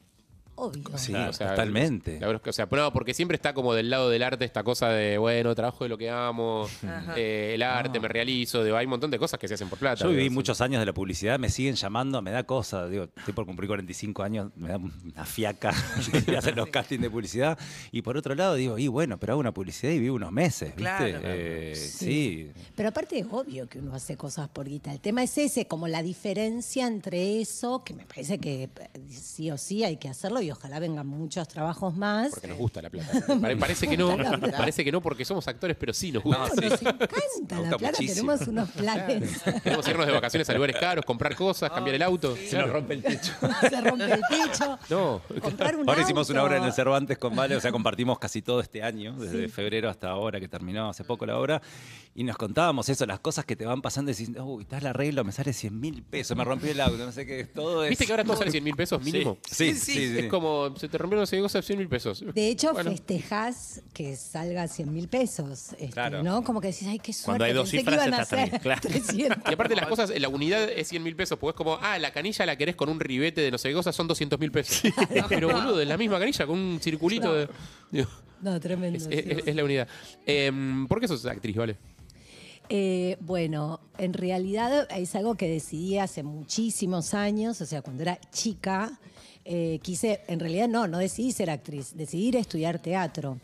Obvio. 0.60 0.82
Sí, 0.98 1.14
O 1.14 1.32
sea, 1.32 1.50
totalmente. 1.50 2.18
la 2.18 2.26
verdad 2.26 2.36
es 2.36 2.42
que, 2.42 2.50
o 2.50 2.52
sea, 2.52 2.68
no, 2.70 2.92
porque 2.92 3.14
siempre 3.14 3.36
está 3.36 3.54
como 3.54 3.74
del 3.74 3.90
lado 3.90 4.10
del 4.10 4.24
arte 4.24 4.44
esta 4.44 4.64
cosa 4.64 4.88
de, 4.88 5.16
bueno, 5.16 5.54
trabajo 5.54 5.84
de 5.84 5.88
lo 5.88 5.96
que 5.96 6.10
amo, 6.10 6.68
eh, 7.16 7.52
el 7.54 7.62
arte, 7.62 8.00
me 8.00 8.08
realizo, 8.08 8.64
digo, 8.64 8.76
hay 8.76 8.86
un 8.86 8.90
montón 8.90 9.10
de 9.10 9.18
cosas 9.18 9.38
que 9.38 9.46
se 9.46 9.54
hacen 9.54 9.68
por 9.68 9.78
plata. 9.78 10.02
Yo 10.02 10.10
viví 10.10 10.24
digo, 10.24 10.34
muchos 10.34 10.60
años 10.60 10.80
de 10.80 10.86
la 10.86 10.92
publicidad, 10.92 11.38
me 11.38 11.48
siguen 11.48 11.76
llamando, 11.76 12.20
me 12.22 12.32
da 12.32 12.42
cosa, 12.42 12.88
digo, 12.88 13.08
estoy 13.16 13.34
por 13.34 13.46
cumplir 13.46 13.68
45 13.68 14.22
años, 14.22 14.50
me 14.56 14.68
da 14.68 14.78
una 14.78 15.24
fiaca 15.24 15.72
de 16.26 16.36
hacer 16.36 16.56
los 16.56 16.68
castings 16.70 17.02
de 17.02 17.10
publicidad. 17.10 17.56
Y 17.92 18.02
por 18.02 18.16
otro 18.16 18.34
lado 18.34 18.56
digo, 18.56 18.78
y 18.78 18.88
bueno, 18.88 19.18
pero 19.18 19.34
hago 19.34 19.40
una 19.40 19.52
publicidad 19.52 19.92
y 19.92 20.00
vivo 20.00 20.16
unos 20.16 20.32
meses, 20.32 20.74
¿viste? 20.74 20.82
Claro. 20.82 21.20
Eh, 21.22 21.74
sí. 21.76 22.50
Pero 22.74 22.88
aparte 22.88 23.18
es 23.18 23.26
obvio 23.30 23.68
que 23.68 23.78
uno 23.78 23.94
hace 23.94 24.16
cosas 24.16 24.48
por 24.48 24.68
guita. 24.68 24.92
El 24.92 25.00
tema 25.00 25.22
es 25.22 25.38
ese, 25.38 25.66
como 25.66 25.86
la 25.86 26.02
diferencia 26.02 26.86
entre 26.86 27.40
eso, 27.40 27.84
que 27.84 27.94
me 27.94 28.04
parece 28.04 28.38
que 28.38 28.64
eh, 28.64 28.70
sí 29.08 29.50
o 29.52 29.58
sí 29.58 29.84
hay 29.84 29.98
que 29.98 30.08
hacerlo 30.08 30.40
y 30.40 30.47
ojalá 30.50 30.78
vengan 30.78 31.06
muchos 31.06 31.46
trabajos 31.48 31.94
más. 31.96 32.30
Porque 32.30 32.48
nos 32.48 32.58
gusta 32.58 32.82
la 32.82 32.90
plata. 32.90 33.12
Pare- 33.40 33.56
parece 33.56 33.86
que 33.88 33.96
no, 33.96 34.16
parece 34.56 34.84
que 34.84 34.92
no 34.92 35.00
porque 35.00 35.24
somos 35.24 35.46
actores, 35.48 35.76
pero 35.78 35.92
sí 35.92 36.12
nos 36.12 36.22
gusta. 36.22 36.38
No, 36.38 36.48
nos 36.48 36.80
encanta 36.82 37.06
la 37.50 37.60
gusta 37.60 37.76
plata, 37.78 37.98
muchísimo. 37.98 38.32
tenemos 38.32 38.48
unos 38.48 38.70
planes. 38.70 39.42
Queremos 39.62 39.88
irnos 39.88 40.06
de 40.06 40.12
vacaciones 40.12 40.48
a 40.50 40.54
lugares 40.54 40.76
caros, 40.78 41.04
comprar 41.04 41.34
cosas, 41.34 41.70
cambiar 41.70 41.96
el 41.96 42.02
auto. 42.02 42.36
Se 42.36 42.58
nos 42.58 42.70
rompe 42.70 42.94
el 42.94 43.02
techo. 43.02 43.32
Se 43.68 43.80
rompe 43.80 44.04
el 44.04 44.20
techo. 44.28 44.78
No, 44.90 45.20
Comprar 45.40 45.76
un 45.76 45.88
Ahora 45.88 46.02
hicimos 46.02 46.28
una 46.30 46.42
obra 46.44 46.56
en 46.58 46.64
el 46.64 46.72
Cervantes 46.72 47.18
con 47.18 47.34
Vale, 47.34 47.56
o 47.56 47.60
sea, 47.60 47.72
compartimos 47.72 48.18
casi 48.18 48.42
todo 48.42 48.60
este 48.60 48.82
año, 48.82 49.14
desde 49.18 49.48
febrero 49.48 49.88
hasta 49.88 50.08
ahora, 50.10 50.40
que 50.40 50.48
terminó 50.48 50.88
hace 50.88 51.04
poco 51.04 51.26
la 51.26 51.38
obra, 51.38 51.62
y 52.14 52.24
nos 52.24 52.36
contábamos 52.36 52.88
eso, 52.88 53.06
las 53.06 53.20
cosas 53.20 53.44
que 53.44 53.54
te 53.56 53.64
van 53.64 53.80
pasando, 53.80 54.10
y 54.10 54.14
decís, 54.14 54.30
uy, 54.40 54.62
está 54.62 54.78
el 54.78 54.86
arreglo, 54.86 55.24
me 55.24 55.32
sale 55.32 55.52
100 55.52 55.78
mil 55.78 56.02
pesos, 56.02 56.36
me 56.36 56.44
rompió 56.44 56.70
el 56.70 56.80
auto, 56.80 56.98
no 56.98 57.12
sé 57.12 57.26
qué, 57.26 57.44
todo 57.44 57.84
es... 57.84 57.90
¿Viste 57.90 58.06
que 58.06 58.12
ahora 58.12 58.24
todo 58.24 58.36
sale 58.36 58.50
100 58.50 58.64
mil 58.64 58.74
pesos 58.76 59.02
mínimo? 59.02 59.38
Sí, 59.48 59.74
sí, 59.74 59.94
sí. 59.94 60.18
Es 60.18 60.26
como, 60.40 60.76
se 60.76 60.88
te 60.88 60.98
rompieron 60.98 61.20
los 61.22 61.32
negocios 61.32 61.64
100 61.64 61.78
mil 61.78 61.88
pesos. 61.88 62.24
De 62.34 62.48
hecho, 62.48 62.72
Bueno. 62.72 62.90
festejás 62.90 63.82
que 63.92 64.16
salga 64.16 64.66
100 64.68 64.92
mil 64.92 65.08
pesos. 65.08 65.72
este, 65.72 65.90
Claro. 65.90 66.22
¿no? 66.22 66.42
Como 66.44 66.60
que 66.60 66.68
decís, 66.68 66.86
ay, 66.88 66.98
qué 66.98 67.12
suerte. 67.12 67.26
Cuando 67.26 67.44
hay 67.44 67.52
dos 67.52 67.70
que 67.70 67.78
cifras, 67.78 67.94
iban 67.96 68.14
a 68.14 68.22
estás 68.22 68.28
tranquilo, 68.28 68.60
claro. 68.60 68.80
300. 68.82 69.38
Y 69.50 69.54
aparte 69.54 69.74
las 69.76 69.86
cosas, 69.86 70.12
la 70.18 70.28
unidad 70.28 70.68
es 70.70 70.88
100 70.88 71.02
mil 71.02 71.16
pesos, 71.16 71.38
porque 71.38 71.54
es 71.54 71.56
como, 71.56 71.78
ah, 71.82 71.98
la 71.98 72.12
canilla 72.12 72.46
la 72.46 72.56
querés 72.56 72.76
con 72.76 72.88
un 72.88 73.00
ribete 73.00 73.40
de 73.40 73.50
no 73.50 73.58
sé 73.58 73.68
qué 73.68 73.74
cosas, 73.74 73.94
son 73.94 74.06
200 74.08 74.38
mil 74.38 74.50
pesos. 74.52 74.82
Pero 75.28 75.48
boludo, 75.48 75.80
es 75.80 75.88
la 75.88 75.96
misma 75.96 76.18
canilla 76.18 76.46
con 76.46 76.58
un 76.58 76.80
circulito 76.80 77.34
de... 77.34 77.48
digo, 77.90 78.08
No, 78.40 78.58
tremendo. 78.60 78.98
es, 78.98 79.04
sí. 79.04 79.10
es- 79.12 79.46
es 79.46 79.56
la 79.56 79.64
unidad. 79.64 79.88
Em, 80.26 80.86
¿Por 80.86 81.00
qué 81.00 81.08
sos 81.08 81.24
actriz, 81.26 81.56
vale? 81.56 81.76
Eh, 82.70 83.16
bueno, 83.20 83.80
en 83.96 84.12
realidad 84.12 84.86
es 84.94 85.14
algo 85.14 85.36
que 85.36 85.48
decidí 85.48 85.96
hace 85.98 86.22
muchísimos 86.22 87.14
años, 87.14 87.60
o 87.62 87.66
sea, 87.66 87.80
cuando 87.80 88.02
era 88.02 88.18
chica, 88.30 88.98
eh, 89.50 89.78
quise, 89.82 90.20
en 90.28 90.40
realidad 90.40 90.68
no, 90.68 90.86
no 90.86 90.98
decidí 90.98 91.32
ser 91.32 91.48
actriz, 91.48 91.96
decidí 91.96 92.28
ir 92.28 92.36
a 92.36 92.40
estudiar 92.40 92.80
teatro. 92.80 93.40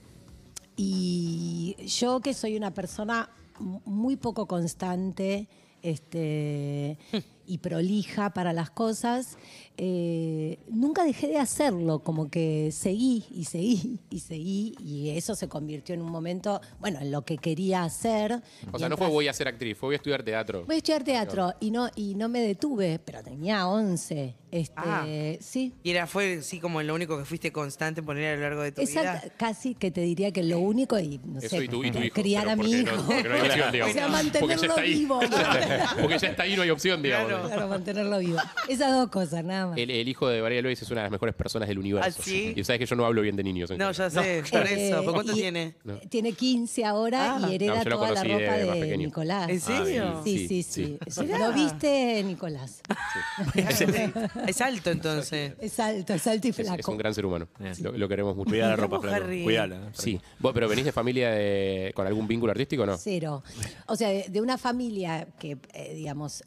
Y 0.77 1.77
yo 1.87 2.21
que 2.21 2.35
soy 2.35 2.59
una 2.59 2.75
persona 2.75 3.31
muy 3.59 4.17
poco 4.17 4.45
constante 4.45 5.49
este, 5.81 6.99
y 7.47 7.57
prolija 7.57 8.35
para 8.35 8.53
las 8.53 8.69
cosas, 8.69 9.39
eh, 9.77 10.59
nunca 10.69 11.05
dejé 11.05 11.29
de 11.29 11.39
hacerlo, 11.39 12.01
como 12.01 12.31
que 12.31 12.71
seguí 12.73 13.25
y 13.31 13.45
seguí 13.45 13.99
y 14.11 14.21
seguí 14.21 14.75
y 14.79 15.11
eso 15.11 15.35
se 15.35 15.49
convirtió 15.49 15.95
en 15.95 16.03
un 16.03 16.11
momento, 16.13 16.61
bueno, 16.81 17.01
en 17.01 17.11
lo 17.11 17.25
que 17.25 17.39
quería 17.39 17.83
hacer. 17.85 18.41
O 18.73 18.79
sea, 18.79 18.89
no 18.89 18.97
fue 18.97 19.09
voy 19.09 19.29
a 19.29 19.33
ser 19.33 19.49
actriz, 19.49 19.77
fue 19.77 19.89
voy 19.89 19.95
a 19.95 19.97
estudiar 19.97 20.23
teatro. 20.23 20.65
Voy 20.67 20.75
a 20.77 20.79
estudiar 20.79 21.03
teatro 21.05 21.53
y 21.61 21.71
no, 21.71 21.89
y 21.97 22.15
no 22.15 22.29
me 22.29 22.41
detuve, 22.41 22.99
pero 23.05 23.23
tenía 23.23 23.67
11. 23.67 24.37
Este, 24.51 24.75
Ah. 24.77 25.05
Sí. 25.41 25.73
Y 25.83 25.91
era, 25.91 26.07
fue 26.07 26.39
así 26.39 26.61
como 26.61 26.81
lo 26.83 26.95
único 26.95 27.19
que 27.19 27.25
fuiste 27.25 27.51
constante 27.51 28.01
en 28.01 28.07
poner 28.07 28.35
a 28.35 28.37
lo 28.37 28.43
largo 28.43 28.63
de 28.63 28.71
tu 28.71 28.83
Exacto, 28.83 29.25
vida. 29.27 29.35
casi 29.37 29.75
que 29.75 29.91
te 29.91 30.01
diría 30.03 30.31
que 30.31 30.45
lo 30.45 30.61
único, 30.61 30.97
y 31.01 31.19
no 31.25 31.41
Eso 31.41 31.49
sé, 31.57 31.65
y 31.65 31.69
tu, 31.69 31.83
y 31.83 31.91
tu 31.91 31.99
hijo. 31.99 32.15
criar 32.15 32.49
a 32.49 32.55
mi 32.55 32.63
porque 32.63 32.79
hijo. 32.79 32.97
No, 32.97 33.07
porque 33.07 33.29
no 33.29 33.35
hay 33.35 33.41
opción, 33.41 33.73
digamos. 33.73 33.91
O 33.95 33.95
sea, 33.95 34.07
Porque 34.07 34.55
ya 34.55 34.63
mantenerlo 34.63 34.65
está 34.67 34.81
ahí. 34.81 34.95
vivo. 34.95 35.21
Porque 36.01 36.19
ya 36.19 36.29
está 36.29 36.43
ahí, 36.45 36.57
no 36.57 36.63
hay 36.63 36.71
opción, 36.71 37.03
digamos. 37.03 37.29
Claro. 37.29 37.47
Claro, 37.49 37.69
mantenerlo 37.69 38.19
vivo. 38.21 38.39
Esas 38.69 38.93
dos 38.93 39.09
cosas, 39.11 39.45
nada 39.45 39.64
más. 39.69 39.79
El, 39.79 39.91
el 39.91 40.09
hijo 40.09 40.29
de 40.29 40.41
Valeria 40.41 40.63
Lois 40.63 40.81
es 40.83 40.91
una 40.91 41.01
de 41.01 41.05
las 41.07 41.13
mejores 41.13 41.35
personas 41.35 41.69
del 41.69 41.79
universo. 41.79 42.09
¿Ah, 42.09 42.23
sí? 42.23 42.53
Y 42.57 42.65
sabes 42.65 42.79
que 42.81 42.87
yo 42.87 42.97
no 42.97 43.05
hablo 43.07 43.23
bien 43.23 43.37
de 43.37 43.43
niños. 43.45 43.71
No, 43.77 43.91
ya 43.93 44.11
sé, 44.11 44.43
por 44.51 44.67
Eh, 44.67 44.89
eso. 44.89 45.03
¿Por 45.05 45.15
cuánto 45.15 45.33
y- 45.33 45.37
tiene? 45.37 45.75
Tiene 46.09 46.33
15 46.33 46.85
ahora 46.85 47.37
Ah. 47.37 47.49
y 47.51 47.55
hereda 47.57 47.75
No, 47.77 47.83
yo 47.85 47.91
lo 47.91 47.97
toda 47.97 48.09
la 48.11 48.15
conocí 48.23 48.29
de 48.29 48.39
ropa 48.47 48.67
más 48.67 48.75
de, 48.75 48.81
pequeño. 48.81 49.07
Nicolás. 49.07 49.49
¿En 49.51 49.61
serio? 49.61 50.21
Sí, 50.25 50.49
sí, 50.49 50.63
sí. 50.63 50.99
Lo 51.39 51.53
viste, 51.53 52.23
Nicolás. 52.25 52.81
es 54.47 54.61
alto 54.61 54.91
entonces. 54.91 55.53
Es 55.61 55.79
alto, 55.81 56.15
es 56.15 56.27
alto 56.27 56.47
y 56.47 56.51
Es, 56.51 56.57
flaco. 56.57 56.77
es 56.81 56.89
un 56.89 56.97
gran 56.97 57.15
ser 57.15 57.27
humano. 57.27 57.49
Lo, 57.81 57.93
lo 57.93 58.09
queremos 58.09 58.37
mucho. 58.37 58.51
Cuida 58.51 58.69
la 58.69 58.77
ropa, 58.77 58.97
Vamos, 58.99 59.11
flaco. 59.11 59.25
Harry. 59.25 59.43
Cuidala. 59.45 59.91
Sí. 59.93 60.21
¿Vos, 60.39 60.53
pero 60.53 60.69
venís 60.69 60.85
de 60.85 60.93
familia 60.93 61.31
de- 61.31 61.93
con 61.95 62.07
algún 62.07 62.27
vínculo 62.27 62.51
artístico 62.53 62.83
o 62.83 62.87
no? 62.87 62.97
Cero. 62.97 63.43
O 63.87 63.97
sea, 63.97 64.09
de, 64.09 64.27
de 64.29 64.41
una 64.41 64.59
familia 64.59 65.29
que, 65.39 65.57
eh, 65.73 65.95
digamos, 65.95 66.45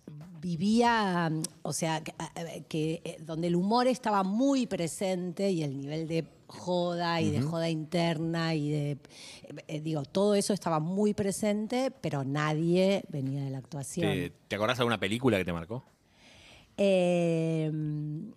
vivía, 0.48 1.30
o 1.62 1.74
sea, 1.74 2.02
que, 2.02 3.02
eh, 3.04 3.18
donde 3.20 3.48
el 3.48 3.56
humor 3.56 3.88
estaba 3.88 4.24
muy 4.24 4.66
presente 4.66 5.52
y 5.52 5.62
el 5.62 5.78
nivel 5.78 6.08
de 6.08 6.26
joda 6.48 7.20
y 7.20 7.32
de 7.32 7.42
joda 7.42 7.70
interna 7.70 8.56
y 8.56 8.72
de, 8.72 8.92
eh, 8.92 8.98
eh, 9.68 9.82
digo, 9.82 10.04
todo 10.04 10.36
eso 10.36 10.54
estaba 10.54 10.80
muy 10.80 11.14
presente, 11.14 11.92
pero 11.92 12.24
nadie 12.24 13.04
venía 13.10 13.44
de 13.44 13.50
la 13.50 13.58
actuación. 13.58 14.10
¿Te, 14.10 14.32
¿Te 14.48 14.56
acordás 14.56 14.78
de 14.78 14.84
alguna 14.84 15.00
película 15.00 15.38
que 15.38 15.44
te 15.44 15.52
marcó? 15.52 15.84
Eh, 16.78 17.70
no, 17.74 18.34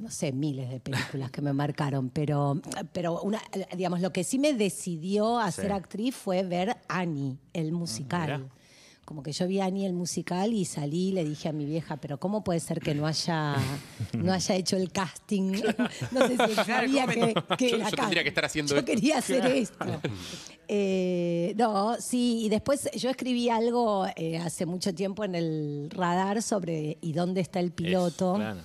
no 0.00 0.10
sé, 0.10 0.32
miles 0.32 0.70
de 0.70 0.80
películas 0.80 1.30
que 1.30 1.42
me 1.42 1.52
marcaron, 1.52 2.08
pero, 2.08 2.62
pero 2.92 3.20
una, 3.20 3.42
digamos, 3.76 4.00
lo 4.00 4.12
que 4.12 4.24
sí 4.24 4.38
me 4.38 4.54
decidió 4.54 5.38
a 5.38 5.50
ser 5.50 5.72
actriz 5.72 6.14
fue 6.14 6.44
ver 6.44 6.78
Annie, 6.88 7.36
el 7.52 7.72
musical. 7.72 8.48
Como 9.08 9.22
que 9.22 9.32
yo 9.32 9.46
vi 9.46 9.58
Annie 9.58 9.86
el 9.86 9.94
musical 9.94 10.52
y 10.52 10.66
salí 10.66 11.08
y 11.08 11.12
le 11.12 11.24
dije 11.24 11.48
a 11.48 11.52
mi 11.54 11.64
vieja, 11.64 11.96
pero 11.96 12.20
¿cómo 12.20 12.44
puede 12.44 12.60
ser 12.60 12.78
que 12.78 12.94
no 12.94 13.06
haya, 13.06 13.56
no 14.12 14.34
haya 14.34 14.54
hecho 14.54 14.76
el 14.76 14.92
casting? 14.92 15.52
No 16.12 16.26
sé 16.28 16.36
si 16.46 16.54
sabía 16.54 17.06
¿cómo 17.06 17.26
que, 17.56 17.56
que 17.56 17.70
Yo- 17.70 17.78
yo 17.78 17.96
tendría 17.96 18.22
que 18.22 18.28
estar 18.28 18.44
haciendo 18.44 18.74
Yo 18.74 18.80
esto. 18.80 18.86
quería 18.92 19.16
hacer 19.16 19.46
esto. 19.46 19.86
Eh, 20.68 21.54
no, 21.56 21.96
sí, 21.98 22.42
y 22.44 22.48
después 22.50 22.90
yo 22.94 23.08
escribí 23.08 23.48
algo 23.48 24.06
eh, 24.14 24.36
hace 24.36 24.66
mucho 24.66 24.94
tiempo 24.94 25.24
en 25.24 25.34
el 25.34 25.88
radar 25.90 26.42
sobre 26.42 26.98
¿y 27.00 27.12
dónde 27.14 27.40
está 27.40 27.60
el 27.60 27.70
piloto? 27.70 28.32
Es, 28.34 28.40
claro. 28.40 28.60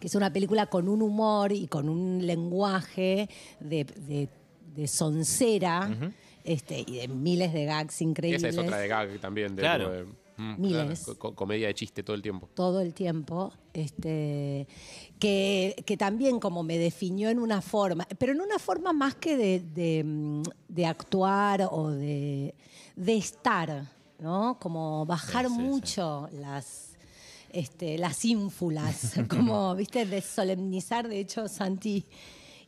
que 0.00 0.06
es 0.06 0.14
una 0.14 0.32
película 0.32 0.64
con 0.66 0.88
un 0.88 1.02
humor 1.02 1.52
y 1.52 1.66
con 1.66 1.90
un 1.90 2.26
lenguaje 2.26 3.28
de, 3.60 3.84
de, 3.84 4.30
de 4.74 4.88
soncera 4.88 5.90
este, 6.52 6.80
y 6.86 6.96
de 6.98 7.08
miles 7.08 7.52
de 7.52 7.64
gags 7.64 8.00
increíbles. 8.02 8.42
Esa 8.42 8.48
es 8.48 8.58
otra 8.66 8.78
de 8.78 8.88
gag 8.88 9.18
también. 9.20 9.54
De, 9.56 9.62
Claro. 9.62 9.90
de- 9.90 10.04
mm, 10.36 10.54
Miles. 10.60 11.02
claro, 11.04 11.18
co- 11.18 11.34
comedia 11.34 11.66
de 11.68 11.74
chiste 11.74 12.02
todo 12.02 12.14
el 12.16 12.22
tiempo. 12.22 12.48
todo 12.54 12.80
el 12.80 12.94
tiempo, 12.94 13.52
este, 13.74 14.66
que, 15.18 15.82
que 15.84 15.96
también 15.96 16.38
como 16.40 16.62
me 16.62 16.78
definió 16.78 17.28
en 17.30 17.38
una 17.38 17.60
forma, 17.60 18.06
pero 18.18 18.32
en 18.32 18.40
una 18.40 18.58
forma 18.58 18.92
más 18.92 19.14
que 19.16 19.36
de, 19.36 19.60
de, 19.60 20.04
mm, 20.04 20.42
de 20.68 20.86
actuar 20.86 21.68
o 21.70 21.90
de, 21.90 22.54
de 22.96 23.16
estar, 23.16 23.84
¿no? 24.20 24.58
Como 24.60 25.04
bajar 25.06 25.46
Sí, 25.46 25.50
sí, 25.52 25.56
sí. 25.56 25.62
mucho 25.62 26.28
las 26.32 26.84
este, 27.50 27.96
las 27.96 28.24
ínfulas, 28.26 29.14
como, 29.28 29.74
viste, 29.74 30.04
de 30.04 30.20
solemnizar. 30.20 31.08
De 31.08 31.18
hecho, 31.18 31.48
Santi 31.48 32.04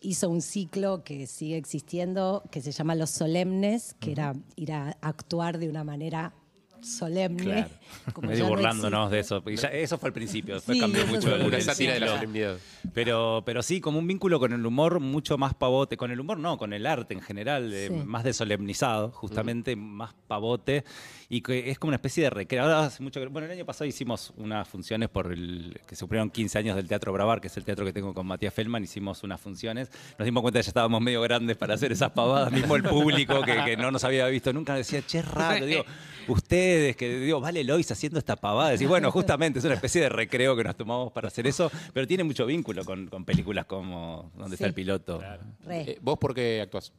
hizo 0.01 0.29
un 0.29 0.43
ciclo 0.43 1.05
que 1.05 1.27
sigue 1.27 1.57
existiendo, 1.57 2.43
que 2.51 2.61
se 2.63 2.73
llama 2.73 2.95
Los 2.95 3.11
Solemnes, 3.11 3.95
que 4.01 4.13
era 4.13 4.35
ir 4.57 4.73
a 4.73 4.97
actuar 5.01 5.59
de 5.59 5.69
una 5.69 5.85
manera 5.85 6.33
solemne. 6.83 7.43
Claro. 7.43 7.69
como 8.13 8.31
no 8.31 8.47
burlándonos 8.49 9.11
de 9.11 9.21
eso. 9.21 9.43
Y 9.47 9.57
ya- 9.57 9.69
eso 9.69 9.99
fue 9.99 10.09
al 10.09 10.13
principio, 10.13 10.55
después 10.55 10.77
Sí, 10.77 10.81
cambió 10.81 11.07
mucho 11.07 11.35
el, 11.35 11.43
Una 11.47 11.57
el 11.57 11.63
sátira 11.63 11.95
de 11.95 12.01
la 12.01 12.09
solemnidad. 12.09 12.57
Pero, 12.95 13.43
pero 13.45 13.63
sí, 13.63 13.81
como 13.81 13.99
un 13.99 14.07
vínculo 14.07 14.39
con 14.39 14.53
el 14.53 14.65
humor 14.65 15.01
mucho 15.01 15.37
más 15.39 15.55
pavote. 15.55 15.97
Con 15.97 16.11
el 16.11 16.21
humor 16.21 16.39
no, 16.39 16.57
con 16.59 16.73
el 16.73 16.87
arte 16.87 17.15
en 17.15 17.21
general, 17.21 17.73
eh, 17.73 17.89
Sí. 17.89 17.95
más 18.07 18.25
de 18.25 18.33
solemnizado, 18.33 19.11
justamente 19.11 19.77
más 19.77 20.15
pavote. 20.27 20.85
Y 21.29 21.43
que 21.43 21.71
es 21.71 21.79
como 21.79 21.91
una 21.91 21.97
especie 21.97 22.25
de 22.25 22.31
recreo. 22.31 22.63
Ahora 22.63 22.85
hace 22.87 23.03
mucho 23.03 23.21
que- 23.21 23.27
Bueno, 23.27 23.47
el 23.47 23.53
año 23.53 23.65
pasado 23.67 23.85
hicimos 23.87 24.33
unas 24.37 24.67
funciones 24.69 25.09
por 25.09 25.33
el. 25.33 25.81
que 25.87 25.95
se 25.97 26.01
cumplieron 26.01 26.31
15 26.31 26.59
años 26.59 26.77
del 26.77 26.89
Teatro 26.89 27.13
Bravar, 27.13 27.41
que 27.41 27.47
es 27.49 27.57
el 27.57 27.65
teatro 27.65 27.85
que 27.85 27.93
tengo 27.93 28.13
con 28.15 28.27
Matías 28.27 28.53
Feldman. 28.55 28.83
Hicimos 28.83 29.23
unas 29.23 29.41
funciones. 29.41 29.91
Nos 30.19 30.25
dimos 30.27 30.43
cuenta 30.43 30.59
que 30.59 30.65
ya 30.65 30.71
estábamos 30.71 31.01
medio 31.01 31.21
grandes 31.23 31.57
para 31.57 31.75
hacer 31.75 31.93
esas 31.93 32.11
pavadas. 32.11 32.51
Mismo 32.53 32.75
el 32.77 32.83
público 32.83 33.43
que, 33.43 33.57
que 33.65 33.77
no 33.77 33.91
nos 33.91 34.03
había 34.05 34.27
visto 34.27 34.53
nunca 34.53 34.75
decía, 34.75 35.03
che, 35.07 35.23
raro. 35.23 35.65
Digo, 35.67 35.85
ustedes, 36.71 36.97
que 36.97 37.19
digo, 37.19 37.41
vale 37.41 37.65
Lois 37.65 37.91
haciendo 37.91 38.19
esta 38.19 38.37
pavada. 38.37 38.71
Decís, 38.71 38.89
bueno, 38.89 39.11
justamente 39.11 39.59
es 39.59 39.65
una 39.65 39.75
especie 39.75 40.03
de 40.03 40.09
recreo 40.09 40.57
que 40.57 40.65
nos 40.65 40.77
tomamos 40.77 41.13
para 41.13 41.29
hacer 41.29 41.47
eso, 41.47 41.71
pero 41.93 42.07
tiene 42.07 42.25
mucho 42.25 42.47
vínculo 42.47 42.85
con, 42.85 43.09
con 43.09 43.25
películas 43.25 43.67
como 43.67 44.31
Donde 44.37 44.55
está 44.55 44.67
el 44.67 44.75
piloto. 44.75 45.21
Eh, 45.69 45.99
¿Vos 46.01 46.19
por 46.19 46.35
qué 46.35 46.61
actuás? 46.63 46.93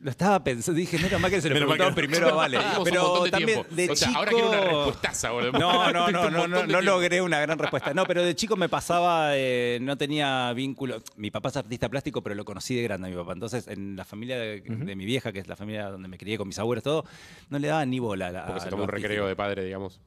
Lo 0.00 0.10
estaba 0.10 0.42
pensando, 0.44 0.78
dije, 0.78 0.98
menos 0.98 1.20
mal 1.20 1.30
que 1.30 1.40
se 1.40 1.48
lo 1.48 1.58
no. 1.76 1.94
primero 1.94 2.28
a 2.28 2.32
Vale. 2.34 2.58
Pero 2.84 3.24
también 3.30 3.62
de 3.70 3.90
O 3.90 3.96
sea, 3.96 4.08
chico... 4.08 4.18
ahora 4.18 4.30
quiero 4.30 4.48
una 4.50 4.60
respuestaza, 4.60 5.30
boludo. 5.30 5.52
No, 5.52 5.92
no, 5.92 6.10
no, 6.10 6.30
no, 6.30 6.46
no, 6.46 6.66
no 6.66 6.80
logré 6.82 7.20
una 7.22 7.40
gran 7.40 7.58
respuesta. 7.58 7.94
No, 7.94 8.04
pero 8.04 8.22
de 8.22 8.34
chico 8.36 8.56
me 8.56 8.68
pasaba, 8.68 9.30
eh, 9.36 9.78
no 9.80 9.96
tenía 9.96 10.52
vínculo. 10.52 11.02
Mi 11.16 11.30
papá 11.30 11.48
es 11.48 11.56
artista 11.56 11.88
plástico, 11.88 12.22
pero 12.22 12.34
lo 12.34 12.44
conocí 12.44 12.74
de 12.74 12.82
grande 12.82 13.08
a 13.08 13.10
mi 13.10 13.16
papá. 13.16 13.32
Entonces, 13.32 13.66
en 13.68 13.96
la 13.96 14.04
familia 14.04 14.38
de, 14.38 14.60
de 14.60 14.96
mi 14.96 15.04
vieja, 15.06 15.32
que 15.32 15.38
es 15.40 15.48
la 15.48 15.56
familia 15.56 15.88
donde 15.88 16.08
me 16.08 16.18
crié 16.18 16.36
con 16.36 16.46
mis 16.48 16.58
abuelos, 16.58 16.84
todo, 16.84 17.04
no 17.50 17.58
le 17.58 17.68
daba 17.68 17.84
ni 17.86 17.98
bola 17.98 18.28
a 18.28 18.32
la- 18.32 18.46
Porque 18.46 18.60
se 18.60 18.68
tomó 18.68 18.82
un 18.84 18.88
recreo 18.88 19.26
de 19.26 19.34
padre, 19.36 19.64
digamos. 19.64 19.98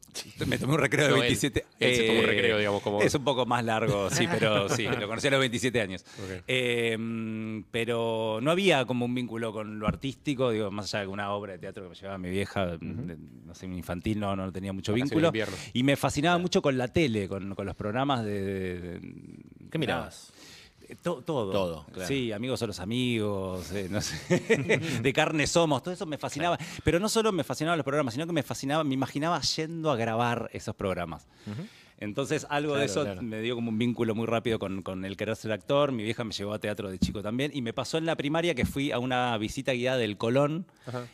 Me 0.45 0.57
tomé 0.57 0.73
un 0.73 0.79
recreo 0.79 1.05
de 1.05 1.09
No, 1.11 1.15
él. 1.17 1.21
27. 1.23 1.65
Él 1.79 1.95
se 1.95 2.03
tomó 2.07 2.19
un 2.19 2.25
recreo, 2.25 2.57
digamos, 2.57 2.81
como- 2.83 3.01
Es 3.01 3.15
un 3.15 3.23
poco 3.23 3.45
más 3.45 3.63
largo, 3.65 4.09
sí, 4.11 4.27
pero 4.29 4.69
sí, 4.69 4.83
lo 4.99 5.07
conocí 5.07 5.27
a 5.27 5.31
los 5.31 5.39
27 5.39 5.81
años. 5.81 6.05
Eh, 6.47 6.95
mm, 6.97 7.63
pero 7.71 8.39
no 8.41 8.51
había 8.51 8.85
como 8.85 9.05
un 9.05 9.15
vínculo 9.15 9.51
con 9.51 9.78
lo 9.79 9.87
artístico, 9.87 10.51
digo, 10.51 10.69
más 10.69 10.93
allá 10.93 11.01
de 11.01 11.07
una 11.07 11.31
obra 11.31 11.53
de 11.53 11.59
teatro 11.59 11.83
que 11.83 11.89
me 11.89 11.95
llevaba 11.95 12.17
mi 12.17 12.29
vieja, 12.29 12.77
de- 12.77 13.17
no 13.45 13.55
sé, 13.55 13.65
un 13.65 13.73
infantil, 13.73 14.19
no, 14.19 14.35
no 14.35 14.51
tenía 14.51 14.73
mucho 14.73 14.91
Vacaciones 14.91 15.11
vínculo. 15.11 15.31
Y 15.73 15.83
me 15.83 15.95
fascinaba 15.95 16.37
mucho 16.37 16.61
con 16.61 16.77
la 16.77 16.87
tele, 16.89 17.27
con, 17.27 17.55
con 17.55 17.65
los 17.65 17.75
programas 17.75 18.23
de... 18.23 18.41
de- 18.43 18.79
de- 18.99 19.13
¿Qué 19.71 19.77
mirabas? 19.79 20.31
Eh, 20.87 20.95
to- 21.01 21.21
todo. 21.21 21.51
Todo, 21.51 21.85
claro. 21.91 22.07
Sí, 22.07 22.31
amigos 22.31 22.59
son 22.59 22.67
los 22.67 22.79
amigos, 22.79 23.71
eh, 23.73 23.87
no 23.91 24.01
sé, 24.01 24.99
de 25.01 25.13
carne 25.13 25.45
somos, 25.47 25.83
todo 25.83 25.93
eso 25.93 26.05
me 26.07 26.17
fascinaba. 26.17 26.57
Pero 26.83 26.99
no 26.99 27.07
solo 27.09 27.31
me 27.31 27.43
fascinaban 27.43 27.77
los 27.77 27.85
programas, 27.85 28.13
sino 28.15 28.25
que 28.25 28.33
me 28.33 28.43
fascinaba, 28.43 28.83
me 28.83 28.93
imaginaba 28.95 29.39
yendo 29.41 29.91
a 29.91 29.95
grabar 29.95 30.49
esos 30.53 30.75
programas. 30.75 31.27
Entonces, 32.01 32.47
algo 32.49 32.75
de 32.77 32.85
eso 32.85 33.03
claro. 33.03 33.21
me 33.21 33.41
dio 33.41 33.55
como 33.55 33.69
un 33.69 33.77
vínculo 33.77 34.15
muy 34.15 34.25
rápido 34.25 34.57
con, 34.57 34.81
con 34.83 35.03
el 35.03 35.17
querer 35.17 35.35
ser 35.35 35.51
actor. 35.51 35.91
Mi 35.91 36.03
vieja 36.03 36.23
me 36.23 36.31
llevó 36.33 36.53
a 36.53 36.59
teatro 36.59 36.89
de 36.89 36.97
chico 36.97 37.21
también. 37.21 37.51
Y 37.53 37.61
me 37.61 37.73
pasó 37.73 37.97
en 37.97 38.05
la 38.05 38.15
primaria 38.15 38.55
que 38.55 38.65
fui 38.65 38.91
a 38.91 38.99
una 38.99 39.37
visita 39.37 39.73
guiada 39.73 39.97
del 39.97 40.15
Colón. 40.17 40.65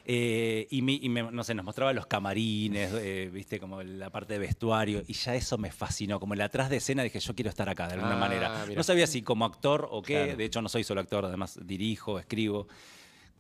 eh, 0.06 0.68
y, 0.70 0.82
mi- 0.84 1.00
y 1.02 1.10
me- 1.10 1.32
no 1.32 1.44
sé, 1.44 1.56
nos 1.56 1.66
mostraba 1.66 1.92
los 1.94 2.06
camarines, 2.06 2.92
eh, 2.96 3.30
viste, 3.34 3.60
como 3.60 3.82
la 3.82 4.10
parte 4.12 4.34
de 4.34 4.40
vestuario. 4.40 5.02
Y 5.08 5.14
ya 5.14 5.34
eso 5.36 5.58
me 5.58 5.72
fascinó. 5.72 6.20
Como 6.20 6.36
el 6.36 6.42
atrás 6.42 6.70
de 6.70 6.78
escena 6.78 7.02
dije, 7.04 7.20
yo 7.20 7.34
quiero 7.34 7.50
estar 7.50 7.68
acá 7.68 7.88
de 7.88 7.94
alguna 7.96 8.16
Ah, 8.16 8.20
manera. 8.20 8.64
mira. 8.68 8.78
No 8.78 8.84
sabía 8.84 9.08
si 9.08 9.22
como 9.24 9.46
actor 9.46 9.88
o 9.90 10.02
qué. 10.04 10.14
Claro. 10.24 10.38
De 10.38 10.46
hecho, 10.46 10.62
no 10.62 10.70
soy 10.70 10.84
solo 10.84 11.02
actor, 11.02 11.26
además 11.26 11.60
dirijo, 11.64 12.20
escribo. 12.20 12.68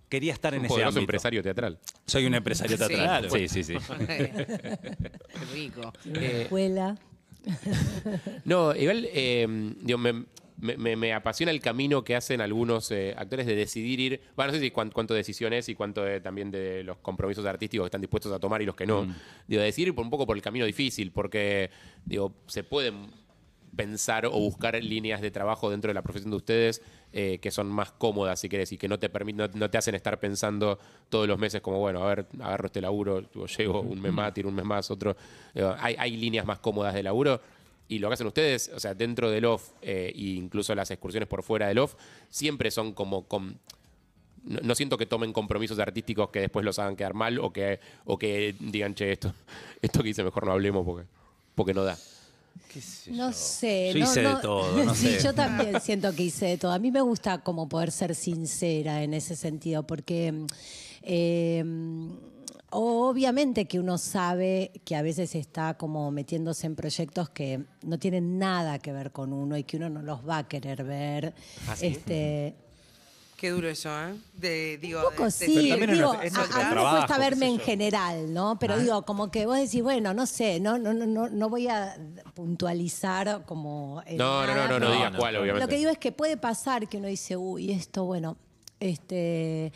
Quería 0.09 0.33
estar 0.33 0.53
en 0.53 0.59
Un 0.61 0.65
ese 0.65 0.73
poderoso 0.73 0.89
ámbito. 0.89 1.01
empresario 1.01 1.41
teatral. 1.43 1.79
Soy 2.05 2.25
un 2.25 2.35
empresario 2.35 2.77
Sí. 2.77 2.87
teatral. 2.87 3.27
Claro. 3.27 3.29
Sí, 3.29 3.47
sí, 3.47 3.63
sí. 3.63 3.73
Qué 4.07 4.77
rico. 5.53 5.93
Eh, 6.13 6.41
Escuela. 6.43 6.95
No, 8.45 8.75
igual 8.75 9.07
eh, 9.11 9.47
digo, 9.81 9.97
me, 9.97 10.95
me- 10.95 11.13
apasiona 11.13 11.51
el 11.51 11.59
camino 11.59 12.03
que 12.03 12.15
hacen 12.15 12.41
algunos 12.41 12.89
eh, 12.91 13.13
actores 13.17 13.45
de 13.45 13.55
decidir 13.55 13.99
ir. 13.99 14.21
Bueno, 14.35 14.51
no 14.51 14.57
sé 14.57 14.63
si 14.63 14.71
cuán- 14.71 14.91
cuánto 14.91 15.13
decisión 15.13 15.53
es 15.53 15.67
y 15.69 15.75
cuánto 15.75 16.03
de- 16.03 16.21
también 16.21 16.51
de 16.51 16.83
los 16.83 16.97
compromisos 16.97 17.45
artísticos 17.45 17.85
que 17.85 17.87
están 17.87 18.01
dispuestos 18.01 18.31
a 18.31 18.39
tomar 18.39 18.61
y 18.61 18.65
los 18.65 18.75
que 18.75 18.85
no. 18.85 19.05
Digo, 19.47 19.61
decidir 19.61 19.93
por 19.93 20.03
un 20.05 20.09
poco 20.09 20.25
por 20.25 20.35
el 20.37 20.41
camino 20.43 20.65
difícil, 20.65 21.11
porque 21.11 21.69
digo, 22.05 22.33
se 22.47 22.63
pueden 22.63 23.07
pensar 23.75 24.25
o 24.25 24.31
buscar 24.31 24.81
líneas 24.81 25.19
de 25.21 25.31
trabajo 25.31 25.69
dentro 25.69 25.89
de 25.89 25.93
la 25.95 26.01
profesión 26.01 26.31
de 26.31 26.37
ustedes 26.37 26.81
eh, 27.17 27.39
que 27.39 27.49
son 27.49 27.67
más 27.67 27.93
cómodas, 27.93 28.41
si 28.41 28.49
querés, 28.49 28.73
y 28.73 28.77
que 28.77 28.89
no 28.89 28.99
te 28.99 29.09
no, 29.33 29.47
no 29.47 29.69
te 29.69 29.77
hacen 29.77 29.95
estar 29.95 30.19
pensando 30.19 30.77
todos 31.07 31.29
los 31.29 31.39
meses 31.39 31.61
como, 31.61 31.79
bueno, 31.79 32.03
a 32.03 32.07
ver, 32.07 32.25
agarro 32.41 32.65
este 32.65 32.81
laburo, 32.81 33.23
llego 33.57 33.79
un 33.79 34.01
mes 34.01 34.11
más, 34.11 34.33
tiro 34.33 34.49
un 34.49 34.55
mes 34.55 34.65
más, 34.65 34.91
otro. 34.91 35.15
Digo, 35.53 35.73
hay, 35.79 35.95
hay 35.97 36.17
líneas 36.17 36.45
más 36.45 36.59
cómodas 36.59 36.93
de 36.93 37.03
laburo. 37.03 37.39
Y 37.87 37.99
lo 37.99 38.09
que 38.09 38.15
hacen 38.15 38.27
ustedes, 38.27 38.69
o 38.75 38.81
sea, 38.81 38.93
dentro 38.95 39.31
del 39.31 39.45
off, 39.45 39.69
eh, 39.81 40.11
e 40.13 40.21
incluso 40.21 40.75
las 40.75 40.91
excursiones 40.91 41.29
por 41.29 41.41
fuera 41.41 41.69
del 41.69 41.77
off, 41.77 41.95
siempre 42.29 42.69
son 42.69 42.91
como 42.91 43.25
no 44.43 44.75
siento 44.75 44.97
que 44.97 45.05
tomen 45.05 45.31
compromisos 45.31 45.79
artísticos 45.79 46.31
que 46.31 46.41
después 46.41 46.65
los 46.65 46.79
hagan 46.79 46.97
quedar 46.97 47.13
mal 47.13 47.39
o 47.39 47.53
que, 47.53 47.79
o 48.03 48.17
que 48.17 48.55
digan, 48.59 48.93
che, 48.93 49.13
esto, 49.13 49.33
esto 49.81 50.03
que 50.03 50.09
hice 50.09 50.21
mejor 50.21 50.45
no 50.45 50.51
hablemos 50.51 50.85
porque, 50.85 51.05
porque 51.55 51.73
no 51.73 51.85
da. 51.85 51.97
No 53.11 53.31
sé. 53.31 53.91
Yo 53.93 53.99
no, 53.99 54.05
hice 54.05 54.21
de 54.21 54.35
todo, 54.41 54.83
no 54.83 54.95
sí, 54.95 55.07
sé. 55.07 55.23
yo 55.23 55.33
también 55.33 55.79
siento 55.79 56.13
que 56.13 56.23
hice 56.23 56.45
de 56.47 56.57
todo. 56.57 56.71
A 56.71 56.79
mí 56.79 56.91
me 56.91 57.01
gusta 57.01 57.39
como 57.39 57.69
poder 57.69 57.91
ser 57.91 58.15
sincera 58.15 59.03
en 59.03 59.13
ese 59.13 59.35
sentido, 59.35 59.83
porque 59.83 60.45
eh, 61.01 61.63
obviamente 62.71 63.65
que 63.65 63.79
uno 63.79 63.97
sabe 63.97 64.71
que 64.83 64.95
a 64.95 65.01
veces 65.01 65.35
está 65.35 65.75
como 65.75 66.11
metiéndose 66.11 66.67
en 66.67 66.75
proyectos 66.75 67.29
que 67.29 67.63
no 67.83 67.97
tienen 67.97 68.37
nada 68.37 68.79
que 68.79 68.91
ver 68.91 69.11
con 69.11 69.31
uno 69.31 69.57
y 69.57 69.63
que 69.63 69.77
uno 69.77 69.89
no 69.89 70.01
los 70.01 70.27
va 70.27 70.39
a 70.39 70.47
querer 70.47 70.83
ver. 70.83 71.33
este, 71.81 72.55
Qué 73.37 73.49
duro 73.49 73.67
eso, 73.67 73.89
¿eh? 73.89 74.15
De, 74.33 74.77
digo, 74.77 74.99
un 74.99 75.05
poco 75.11 75.25
de- 75.25 75.31
sí, 75.31 75.69
de- 75.71 75.87
digo, 75.87 76.11
a- 76.13 76.23
mí 76.23 76.29
me 76.75 76.81
cuesta 76.91 77.17
verme 77.17 77.47
en 77.47 77.59
general, 77.59 78.33
¿no? 78.33 78.57
Pero 78.59 78.77
digo, 78.79 79.01
como 79.03 79.29
que 79.29 79.45
vos 79.45 79.57
decís, 79.57 79.83
bueno, 79.83 80.13
no 80.13 80.25
sé, 80.25 80.59
no, 80.61 80.77
no, 80.77 80.93
no, 80.93 81.05
no, 81.05 81.27
no 81.29 81.49
voy 81.49 81.67
a 81.67 81.97
puntualizar 82.33 83.43
como. 83.45 84.01
eh, 84.05 84.15
No, 84.17 84.45
no, 84.47 84.55
no, 84.55 84.67
no, 84.67 84.79
no, 84.79 84.91
digas 84.91 85.11
no, 85.11 85.17
cuál, 85.19 85.35
obviamente. 85.35 85.65
Lo 85.65 85.67
que 85.69 85.75
digo 85.77 85.89
es 85.91 85.97
que 85.97 86.11
puede 86.13 86.37
pasar 86.37 86.87
que 86.87 86.97
uno 86.97 87.07
dice, 87.07 87.35
uy, 87.35 87.71
esto, 87.71 88.05
bueno, 88.05 88.37
este. 88.79 89.73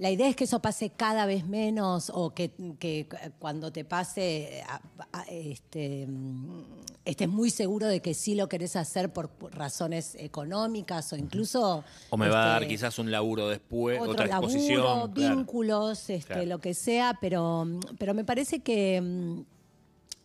La 0.00 0.10
idea 0.10 0.28
es 0.30 0.34
que 0.36 0.44
eso 0.44 0.60
pase 0.60 0.88
cada 0.88 1.26
vez 1.26 1.46
menos 1.46 2.10
o 2.14 2.30
que, 2.32 2.50
que 2.78 3.06
cuando 3.38 3.70
te 3.70 3.84
pase 3.84 4.62
a- 4.66 4.80
a- 5.12 5.24
este, 5.28 6.06
mm, 6.06 6.62
estés 7.04 7.28
muy 7.28 7.50
seguro 7.50 7.86
de 7.86 8.00
que 8.00 8.14
sí 8.14 8.34
lo 8.34 8.48
querés 8.48 8.76
hacer 8.76 9.12
por 9.12 9.28
razones 9.54 10.14
económicas 10.18 11.12
o 11.12 11.16
incluso... 11.16 11.84
O 12.08 12.16
me 12.16 12.30
va 12.30 12.44
a 12.44 12.46
dar 12.54 12.62
este, 12.62 12.74
quizás 12.74 12.98
un 12.98 13.10
laburo 13.10 13.48
después, 13.48 14.00
otro 14.00 14.12
otra 14.12 14.26
laburo, 14.26 14.50
exposición. 14.52 15.12
claro. 15.12 15.36
vínculos, 15.36 16.08
este, 16.08 16.32
Claro. 16.32 16.46
lo 16.46 16.58
que 16.60 16.72
sea, 16.72 17.18
pero, 17.20 17.66
pero 17.98 18.14
me 18.14 18.24
parece 18.24 18.60
que 18.60 19.02
mm, 19.02 19.40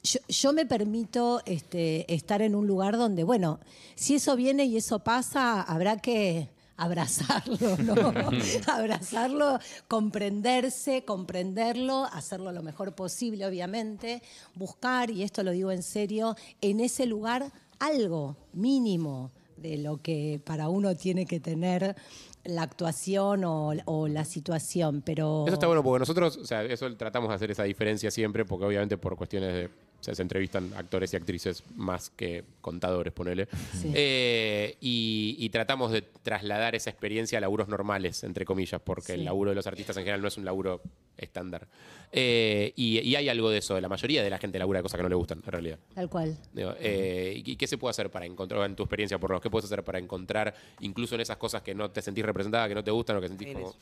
yo, 0.04 0.20
yo 0.30 0.54
me 0.54 0.66
permito 0.66 1.42
este, 1.46 2.14
estar 2.14 2.42
en 2.42 2.56
un 2.56 2.66
lugar 2.66 2.96
donde, 2.96 3.26
bueno, 3.26 3.60
si 3.96 4.16
eso 4.16 4.38
viene 4.38 4.64
y 4.64 4.78
eso 4.78 5.00
pasa, 5.00 5.62
habrá 5.62 5.98
que 5.98 6.48
abrazarlo, 6.78 7.78
¿no? 7.78 8.14
abrazarlo, 8.68 9.60
comprenderse, 9.88 11.04
comprenderlo, 11.06 12.06
hacerlo 12.12 12.52
lo 12.52 12.64
mejor 12.64 12.94
posible, 12.96 13.46
obviamente, 13.46 14.22
buscar, 14.56 15.10
y 15.10 15.24
esto 15.24 15.44
lo 15.44 15.52
digo 15.52 15.72
en 15.72 15.84
serio, 15.84 16.36
en 16.62 16.80
ese 16.80 17.06
lugar 17.06 17.52
algo 17.80 18.36
mínimo 18.54 19.32
de 19.58 19.78
lo 19.78 20.02
que 20.02 20.42
para 20.44 20.70
uno 20.70 20.96
tiene 20.96 21.26
que 21.26 21.40
tener 21.40 21.96
la 22.44 22.62
actuación 22.62 23.44
o, 23.44 23.74
o 23.86 24.08
la 24.08 24.26
situación, 24.26 25.02
pero... 25.04 25.46
Eso 25.48 25.56
está 25.56 25.68
bueno 25.68 25.84
porque 25.84 26.00
nosotros, 26.00 26.38
o 26.38 26.46
sea, 26.46 26.64
eso 26.64 26.94
tratamos 26.96 27.30
de 27.30 27.36
hacer 27.36 27.52
esa 27.52 27.64
diferencia 27.64 28.12
siempre, 28.12 28.46
porque 28.46 28.66
obviamente 28.66 28.98
por 28.98 29.16
cuestiones 29.16 29.54
de. 29.54 29.70
O 30.06 30.08
sea, 30.08 30.14
se 30.14 30.22
entrevistan 30.22 30.72
actores 30.76 31.12
y 31.14 31.18
actrices 31.18 31.64
más 31.76 32.12
que 32.12 32.44
contadores, 32.62 33.12
ponele. 33.12 33.48
Sí. 33.74 33.92
Eh, 33.92 34.78
y, 34.80 35.36
y 35.40 35.50
tratamos 35.50 35.92
de 35.92 36.04
trasladar 36.04 36.76
esa 36.76 36.92
experiencia 36.92 37.40
a 37.40 37.42
laburos 37.42 37.68
normales, 37.68 38.24
entre 38.24 38.46
comillas, 38.46 38.80
porque 38.84 39.16
el 39.16 39.26
laburo 39.26 39.50
de 39.50 39.56
los 39.56 39.66
artistas 39.66 39.98
en 39.98 40.04
general 40.04 40.22
no 40.22 40.28
es 40.28 40.38
un 40.38 40.46
laburo 40.46 40.80
estándar. 41.18 41.68
Eh, 42.12 42.72
y, 42.76 43.00
y 43.00 43.16
hay 43.16 43.30
algo 43.30 43.50
de 43.50 43.58
eso, 43.58 43.82
la 43.82 43.90
mayoría 43.90 44.22
de 44.22 44.30
la 44.30 44.38
gente 44.38 44.60
labura 44.60 44.78
de 44.78 44.84
cosas 44.84 45.00
que 45.00 45.04
no 45.04 45.10
le 45.10 45.16
gustan, 45.16 45.42
en 45.44 45.52
realidad. 45.52 45.80
Tal 45.96 46.08
cual. 46.08 46.38
Digo, 46.54 46.76
eh, 46.80 47.42
¿Y 47.44 47.56
qué 47.56 47.66
se 47.66 47.80
puede 47.80 47.90
hacer 47.90 48.12
para 48.12 48.28
encontrar, 48.28 48.64
en 48.70 48.76
tu 48.76 48.84
experiencia 48.84 49.18
por 49.18 49.32
lo 49.32 49.42
qué 49.42 49.50
puedes 49.50 49.66
hacer 49.66 49.84
para 49.84 49.98
encontrar, 49.98 50.54
incluso 50.82 51.16
en 51.16 51.22
esas 51.22 51.38
cosas 51.38 51.64
que 51.64 51.74
no 51.74 51.90
te 51.90 52.04
sentís 52.04 52.24
representada, 52.24 52.68
que 52.68 52.76
no 52.76 52.84
te 52.84 52.92
gustan 52.92 53.18
o 53.18 53.22
que 53.22 53.28
sentís 53.28 53.54
como, 53.54 53.70
eso. 53.70 53.78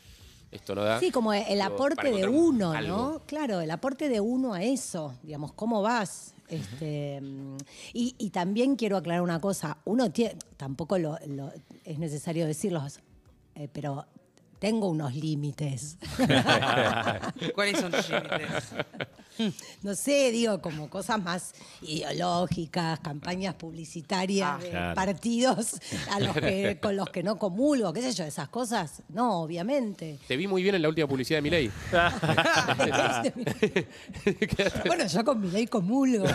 Esto 0.54 0.76
no 0.76 0.84
da? 0.84 1.00
Sí, 1.00 1.12
como 1.12 1.34
el 1.34 1.46
Digo, 1.48 1.64
aporte 1.64 2.12
de 2.12 2.28
uno, 2.28 2.72
algo. 2.72 2.96
¿no? 3.14 3.20
Claro, 3.26 3.60
el 3.62 3.72
aporte 3.72 4.08
de 4.10 4.20
uno 4.20 4.54
a 4.54 4.62
eso, 4.64 5.14
digamos, 5.24 5.54
¿cómo 5.54 5.82
vas? 5.82 6.34
Este, 6.48 7.20
mm, 7.22 7.58
y, 7.94 8.16
y 8.18 8.30
también 8.30 8.76
quiero 8.76 8.98
aclarar 8.98 9.22
una 9.24 9.40
cosa, 9.40 9.78
uno 9.86 10.12
tiene, 10.12 10.36
tampoco 10.58 10.98
lo, 10.98 11.18
lo- 11.28 11.52
es 11.84 11.98
necesario 12.00 12.46
decirlo, 12.46 12.86
eh, 13.56 13.68
pero 13.72 14.06
tengo 14.60 14.88
unos 14.90 15.16
límites. 15.16 15.98
¿Cuáles 17.56 17.80
son 17.80 17.92
tus 17.92 18.10
límites? 18.10 18.74
No 19.82 19.96
sé, 19.96 20.32
digo, 20.32 20.62
como 20.62 20.90
cosas 20.90 21.22
más 21.22 21.54
ideológicas, 21.82 23.00
campañas 23.00 23.56
publicitarias 23.56 24.44
Ah, 24.44 24.58
de 24.60 24.72
partidos 24.96 25.76
a 26.12 26.20
los 26.20 26.36
que, 26.36 26.80
con 26.82 26.96
los 26.96 27.10
que 27.10 27.24
no 27.24 27.38
comulgo, 27.38 27.94
qué 27.94 28.02
sé 28.02 28.12
yo, 28.14 28.24
esas 28.24 28.50
cosas, 28.50 29.02
no, 29.10 29.42
obviamente. 29.42 30.20
Te 30.28 30.38
vi 30.38 30.48
muy 30.48 30.62
bien 30.64 30.76
en 30.76 30.82
la 30.82 30.90
última 30.90 31.08
publicidad 31.08 31.38
de 31.38 31.42
Milei. 31.42 31.72
bueno, 34.86 35.08
yo 35.08 35.24
con 35.24 35.40
mi 35.42 35.50
ley 35.50 35.68
comulgo. 35.68 36.26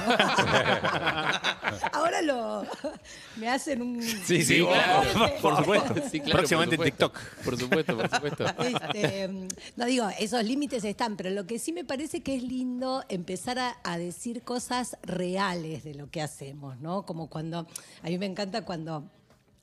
Ahora 2.18 2.22
lo 2.22 2.66
me 3.37 3.48
hacen 3.48 3.83
un 3.83 4.02
Sí, 4.02 4.44
Sí, 4.44 4.64
claro. 4.64 5.09
Por 5.40 5.57
supuesto. 5.57 5.94
Sí, 6.11 6.20
claro, 6.20 6.38
Próximamente 6.38 6.76
por 6.76 6.87
en 6.87 6.92
supuesto. 6.92 7.12
TikTok. 7.12 7.44
Por 7.44 7.59
supuesto, 7.59 7.96
por 7.96 8.11
supuesto. 8.11 8.44
Este, 8.62 9.28
no 9.76 9.85
digo, 9.87 10.09
esos 10.18 10.42
límites 10.44 10.85
están, 10.85 11.16
pero 11.16 11.31
lo 11.31 11.46
que 11.46 11.59
sí 11.59 11.72
me 11.72 11.85
parece 11.85 12.22
que 12.22 12.37
es 12.37 12.42
lindo 12.42 13.04
empezar 13.09 13.59
a, 13.59 13.76
a 13.85 13.98
decir 13.98 14.42
cosas 14.42 14.96
reales 15.02 15.85
de 15.85 15.94
lo 15.94 16.11
que 16.11 16.22
hacemos, 16.22 16.78
¿no? 16.81 17.04
Como 17.04 17.28
cuando, 17.28 17.66
a 18.02 18.07
mí 18.09 18.18
me 18.18 18.26
encanta 18.26 18.64
cuando 18.64 19.04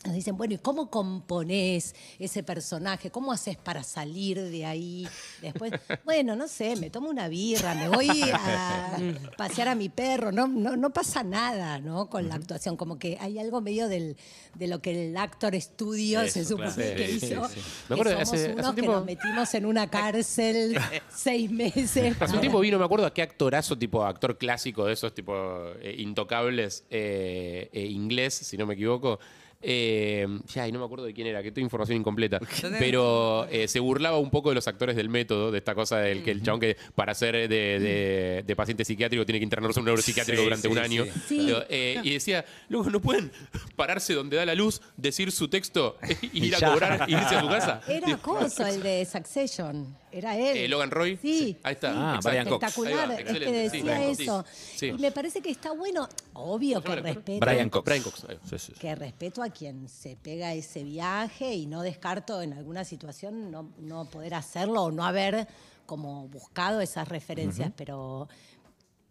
nos 0.05 0.13
dicen, 0.15 0.37
bueno, 0.37 0.53
¿y 0.53 0.57
cómo 0.57 0.89
componés 0.89 1.95
ese 2.19 2.43
personaje? 2.43 3.09
¿Cómo 3.11 3.31
haces 3.31 3.57
para 3.57 3.83
salir 3.83 4.41
de 4.41 4.65
ahí? 4.65 5.07
Después, 5.41 5.71
bueno, 6.05 6.35
no 6.35 6.47
sé, 6.47 6.75
me 6.75 6.89
tomo 6.89 7.09
una 7.09 7.27
birra, 7.27 7.73
me 7.75 7.89
voy 7.89 8.09
a 8.31 8.97
pasear 9.37 9.67
a 9.69 9.75
mi 9.75 9.89
perro, 9.89 10.31
no, 10.31 10.47
no, 10.47 10.75
no 10.77 10.91
pasa 10.91 11.23
nada, 11.23 11.79
¿no? 11.79 12.09
Con 12.09 12.27
la 12.27 12.35
actuación, 12.35 12.77
como 12.77 12.99
que 12.99 13.17
hay 13.19 13.39
algo 13.39 13.61
medio 13.61 13.87
del, 13.87 14.15
de 14.55 14.67
lo 14.67 14.81
que 14.81 15.09
el 15.09 15.17
actor 15.17 15.55
estudio 15.55 16.21
Eso, 16.21 16.33
se 16.33 16.45
supone 16.45 16.71
claro. 16.73 16.95
que 16.95 17.07
Sí, 17.19 17.25
hizo. 17.25 17.47
sí. 17.49 17.59
Me 17.89 17.95
que 17.95 18.01
acuerdo, 18.01 18.11
somos 18.11 18.29
hace- 18.33 18.35
hace 18.45 18.53
unos 18.53 18.65
un 18.69 18.75
que 18.75 18.81
tiempo- 18.81 18.97
nos 18.97 19.05
metimos 19.05 19.53
en 19.53 19.65
una 19.65 19.89
cárcel 19.89 20.77
seis 21.09 21.49
meses. 21.51 22.15
Hace 22.21 22.33
un 22.35 22.39
tiempo 22.41 22.59
vino, 22.59 22.77
me 22.79 22.85
acuerdo, 22.85 23.05
a 23.05 23.13
qué 23.13 23.21
actorazo, 23.21 23.77
tipo 23.77 24.03
actor 24.05 24.37
clásico 24.37 24.85
de 24.85 24.93
esos, 24.93 25.13
tipo 25.13 25.33
eh, 25.81 25.95
intocables, 25.99 26.83
eh, 26.89 27.69
eh, 27.73 27.85
inglés, 27.85 28.33
si 28.35 28.57
no 28.57 28.65
me 28.65 28.73
equivoco. 28.75 29.19
Eh, 29.61 30.27
ya, 30.53 30.67
y 30.67 30.71
no 30.71 30.79
me 30.79 30.85
acuerdo 30.85 31.05
de 31.05 31.13
quién 31.13 31.25
era, 31.27 31.41
que 31.41 31.51
tengo 31.51 31.65
información 31.65 31.97
incompleta. 31.97 32.39
Pero 32.79 33.47
eh, 33.49 33.67
se 33.67 33.79
burlaba 33.79 34.19
un 34.19 34.29
poco 34.29 34.49
de 34.49 34.55
los 34.55 34.67
actores 34.67 34.95
del 34.95 35.09
método, 35.09 35.51
de 35.51 35.57
esta 35.57 35.73
cosa 35.73 35.99
del 35.99 36.23
que 36.23 36.31
el 36.31 36.43
chabón 36.43 36.59
que 36.59 36.77
para 36.93 37.13
ser 37.15 37.33
de, 37.35 37.47
de- 37.49 38.43
de 38.45 38.55
paciente 38.55 38.85
psiquiátrico 38.85 39.25
tiene 39.25 39.39
que 39.39 39.43
internarse 39.43 39.79
en 39.79 39.81
un 39.83 39.85
neuropsiquiátrico 39.85 40.37
Sí, 40.39 40.43
durante 40.43 40.67
sí, 40.67 40.71
un 40.71 40.77
año. 40.79 41.05
sí. 41.05 41.11
Sí. 41.27 41.43
Pero, 41.47 41.65
eh, 41.69 41.99
y 42.03 42.11
decía, 42.11 42.45
luego 42.69 42.89
no 42.89 42.99
pueden 43.01 43.31
pararse 43.75 44.13
donde 44.13 44.37
da 44.37 44.45
la 44.45 44.55
luz, 44.55 44.81
decir 44.97 45.31
su 45.31 45.47
texto 45.47 45.97
y 46.31 46.45
ir 46.47 46.55
a 46.55 46.59
cobrar 46.71 47.05
y 47.09 47.13
irse 47.13 47.35
a 47.35 47.41
su 47.41 47.47
casa. 47.47 47.81
Era 47.87 48.17
Coso, 48.17 48.65
el 48.67 48.83
de 48.83 49.05
Succession. 49.05 49.95
Era 50.15 50.37
él. 50.37 50.55
Eh, 50.55 50.67
Logan 50.69 50.91
Roy. 50.91 51.17
Sí. 51.21 51.57
Ahí 51.61 51.73
está. 51.73 51.89
Ah, 51.89 52.15
exacto. 52.15 52.29
Brian 52.29 52.47
Cox. 52.47 52.63
Espectacular, 52.63 52.99
Ahí 53.01 53.07
va, 53.07 53.13
es 53.15 53.17
que 53.17 53.31
excelente. 53.31 53.69
Sí, 53.69 53.77
decía 53.77 53.95
Brian 53.95 54.07
Cox. 54.07 54.19
eso. 54.21 54.45
Sí. 54.77 54.85
Y 54.87 54.93
me 54.93 55.11
parece 55.11 55.41
que 55.41 55.49
está 55.51 55.71
bueno, 55.73 56.07
obvio 56.33 56.81
que 56.81 56.95
respeto, 56.95 57.45
Brian 57.45 57.69
Cox. 57.69 57.85
Brian 57.85 58.03
Cox. 58.03 58.25
ahí 58.29 58.35
va. 58.35 58.49
Sí, 58.49 58.57
sí, 58.57 58.71
sí. 58.73 58.79
que 58.79 58.95
respeto 58.95 59.43
a 59.43 59.49
quien 59.49 59.89
se 59.89 60.15
pega 60.15 60.53
ese 60.53 60.85
viaje 60.85 61.53
y 61.53 61.65
no 61.65 61.81
descarto 61.81 62.41
en 62.41 62.53
alguna 62.53 62.85
situación 62.85 63.51
no, 63.51 63.73
no 63.77 64.05
poder 64.05 64.35
hacerlo 64.35 64.83
o 64.83 64.91
no 64.91 65.03
haber 65.03 65.49
como 65.85 66.29
buscado 66.29 66.79
esas 66.79 67.09
referencias, 67.09 67.73
pero, 67.75 68.29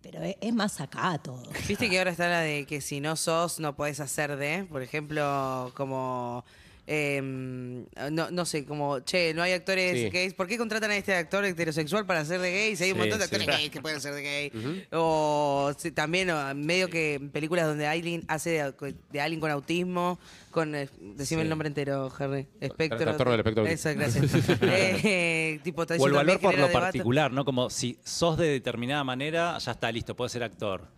pero 0.01 0.23
es, 0.23 0.37
es 0.41 0.55
más 0.55 0.81
acá 0.81 1.19
todo. 1.23 1.43
Viste 1.69 1.91
que 1.91 1.99
ahora 1.99 2.13
está 2.13 2.29
la 2.29 2.41
de 2.41 2.65
que 2.65 2.81
si 2.81 3.01
no 3.01 3.15
sos, 3.17 3.61
no 3.61 3.77
podés 3.77 4.01
hacer 4.01 4.37
de, 4.37 4.65
por 4.65 4.81
ejemplo, 4.83 5.71
como. 5.77 6.47
Em, 6.87 7.87
no, 8.13 8.31
no 8.31 8.45
sé, 8.45 8.65
como, 8.65 9.01
che, 9.01 9.33
no 9.35 9.43
hay 9.43 9.53
actores 9.53 9.93
Sí. 10.01 10.11
gays. 10.11 10.35
¿Por 10.35 10.47
qué 10.47 10.59
contratan 10.59 10.91
a 10.91 10.97
este 10.97 11.15
actor 11.15 11.45
heterosexual 11.45 12.07
para 12.07 12.25
ser 12.25 12.41
de 12.41 12.51
gay? 12.53 12.77
Si 12.77 12.85
hay 12.85 12.91
un 12.93 12.97
Sí, 12.97 13.01
montón 13.01 13.19
de 13.21 13.27
sí. 13.27 13.35
actores 13.35 13.47
gays 13.57 13.71
que 13.71 13.81
pueden 13.81 14.01
ser 14.01 14.15
de 14.15 14.23
gay. 14.23 14.87
O 14.93 15.73
también, 15.95 16.31
o, 16.31 16.55
medio 16.55 16.89
que 16.91 17.15
en 17.15 17.31
películas 17.31 17.67
donde 17.67 17.87
alguien 17.87 18.25
hace 18.29 18.51
de, 18.51 18.95
de 19.11 19.21
alguien 19.21 19.41
con 19.41 19.51
autismo, 19.51 20.19
con. 20.51 20.75
eh, 20.75 20.89
decime 21.01 21.43
el 21.43 21.49
nombre 21.49 21.69
entero, 21.69 22.13
Harry. 22.19 22.47
Espectro. 22.61 22.99
Trastorno 22.99 23.33
del 23.33 23.41
espectro 23.41 23.67
Eso, 23.67 23.91
gracias. 23.95 24.25
Eh, 24.63 25.61
tipo, 25.63 25.83
O 25.83 25.85
el 25.85 25.89
también 25.89 26.13
valor 26.15 26.41
por 26.41 26.51
genera 26.53 26.63
lo 26.63 26.69
debate. 26.69 26.87
particular, 26.87 27.33
¿no? 27.33 27.45
Como 27.45 27.71
si 27.71 27.99
sos 28.05 28.37
de 28.39 28.47
determinada 28.49 29.05
manera, 29.05 29.59
ya 29.59 29.73
está 29.73 29.91
listo, 29.91 30.15
puedes 30.15 30.33
ser 30.33 30.43
actor. 30.43 30.89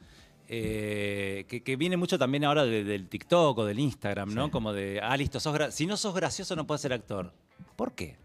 Eh, 0.49 1.45
que, 1.49 1.63
que 1.63 1.77
viene 1.77 1.97
mucho 1.97 2.19
también 2.19 2.45
ahora 2.45 2.65
de- 2.65 2.85
del 2.85 3.09
TikTok 3.09 3.59
o 3.59 3.65
del 3.65 3.79
Instagram, 3.79 4.33
¿no? 4.35 4.51
Como 4.51 4.73
de, 4.73 5.01
ah, 5.03 5.17
listo, 5.17 5.41
sos 5.41 5.75
si 5.75 5.87
no 5.87 5.97
sos 5.97 6.15
gracioso 6.15 6.55
no 6.57 6.67
puedes 6.67 6.81
ser 6.83 6.93
actor. 6.93 7.33
¿Por 7.75 7.93
qué? 7.95 8.17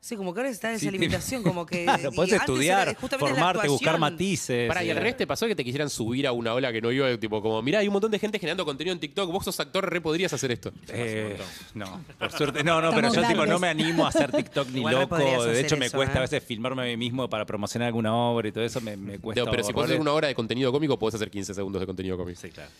Sí, 0.00 0.16
como 0.16 0.32
que 0.32 0.40
ahora 0.40 0.50
está 0.50 0.70
esa 0.72 0.80
Sí, 0.80 0.90
limitación, 0.90 1.42
como 1.42 1.66
que. 1.66 1.84
Claro, 1.88 2.10
antes 2.10 2.32
estudiar, 2.32 2.88
era 2.88 3.18
formarte, 3.18 3.68
buscar 3.68 3.98
matices. 3.98 4.68
Para, 4.68 4.84
y 4.84 4.90
al 4.90 4.96
eh, 4.96 5.00
revés 5.00 5.16
te 5.16 5.26
pasó 5.26 5.46
que 5.46 5.54
te 5.54 5.64
quisieran 5.64 5.90
subir 5.90 6.26
a 6.26 6.32
una 6.32 6.54
ola 6.54 6.72
que 6.72 6.80
no 6.80 6.92
iba, 6.92 7.16
tipo 7.18 7.42
como, 7.42 7.60
mirá, 7.62 7.80
hay 7.80 7.88
un 7.88 7.94
montón 7.94 8.10
de 8.10 8.18
gente 8.18 8.38
generando 8.38 8.64
contenido 8.64 8.92
en 8.92 9.00
TikTok, 9.00 9.30
vos 9.30 9.44
sos 9.44 9.58
actor, 9.58 9.90
re 9.90 10.00
podrías 10.00 10.32
hacer 10.32 10.52
esto. 10.52 10.72
Eh, 10.88 11.36
no, 11.74 12.00
por 12.18 12.32
suerte, 12.32 12.62
no, 12.62 12.80
no, 12.80 12.92
pero 12.94 13.12
yo 13.12 13.26
tipo, 13.26 13.46
no 13.46 13.58
me 13.58 13.68
animo 13.68 14.06
a 14.06 14.10
hacer 14.10 14.30
TikTok 14.30 14.68
ni 14.72 14.78
Igual 14.78 14.94
loco. 14.94 15.16
De 15.16 15.60
hecho, 15.60 15.76
me 15.76 15.86
eso, 15.86 15.96
cuesta 15.96 16.16
¿eh? 16.16 16.18
a 16.18 16.22
veces 16.22 16.44
filmarme 16.44 16.82
a 16.82 16.86
mí 16.86 16.96
mismo 16.96 17.28
para 17.28 17.44
promocionar 17.44 17.88
alguna 17.88 18.14
obra 18.14 18.48
y 18.48 18.52
todo 18.52 18.64
eso 18.64 18.80
me, 18.80 18.96
me 18.96 19.18
cuesta. 19.18 19.40
Digo, 19.40 19.50
pero 19.50 19.64
si 19.64 19.72
puedes 19.72 19.90
hacer 19.90 20.00
una 20.00 20.12
hora 20.12 20.28
de 20.28 20.34
contenido 20.34 20.70
cómico, 20.70 20.98
puedes 20.98 21.16
hacer 21.16 21.30
15 21.30 21.54
segundos 21.54 21.80
de 21.80 21.86
contenido 21.86 22.16
cómico. 22.16 22.40
Sí, 22.40 22.50
claro. 22.50 22.70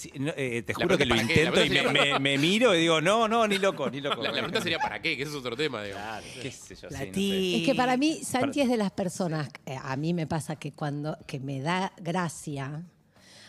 Sí, 0.00 0.10
no, 0.18 0.32
eh, 0.34 0.62
te 0.62 0.72
juro 0.72 0.96
que 0.96 1.04
lo 1.04 1.14
intento 1.14 1.62
y 1.62 1.68
me, 2.20 2.38
miro 2.38 2.74
y 2.74 2.80
digo, 2.80 3.02
no, 3.02 3.28
no, 3.28 3.46
ni 3.46 3.58
loco, 3.58 3.90
ni 3.90 4.00
loco. 4.00 4.22
La, 4.22 4.28
la 4.28 4.32
pregunta 4.32 4.62
sería 4.62 4.78
¿para 4.78 5.02
qué? 5.02 5.14
Que 5.14 5.24
ese 5.24 5.32
es 5.32 5.36
otro 5.36 5.54
tema, 5.54 5.82
digo. 5.82 5.96
Claro, 5.96 6.26
qué 6.40 6.50
sé 6.50 6.74
yo, 6.74 6.88
La 6.90 7.00
sí, 7.00 7.06
no 7.08 7.12
sé. 7.12 7.12
ti- 7.12 7.56
Es 7.56 7.62
que 7.66 7.74
para 7.74 7.96
mí, 7.98 8.20
Santi 8.24 8.62
es 8.62 8.68
de 8.70 8.78
las 8.78 8.92
personas, 8.92 9.50
eh, 9.66 9.76
a 9.78 9.94
mí 9.96 10.14
me 10.14 10.26
pasa 10.26 10.56
que 10.56 10.72
cuando 10.72 11.18
que 11.26 11.38
me 11.38 11.60
da 11.60 11.92
gracia, 11.98 12.82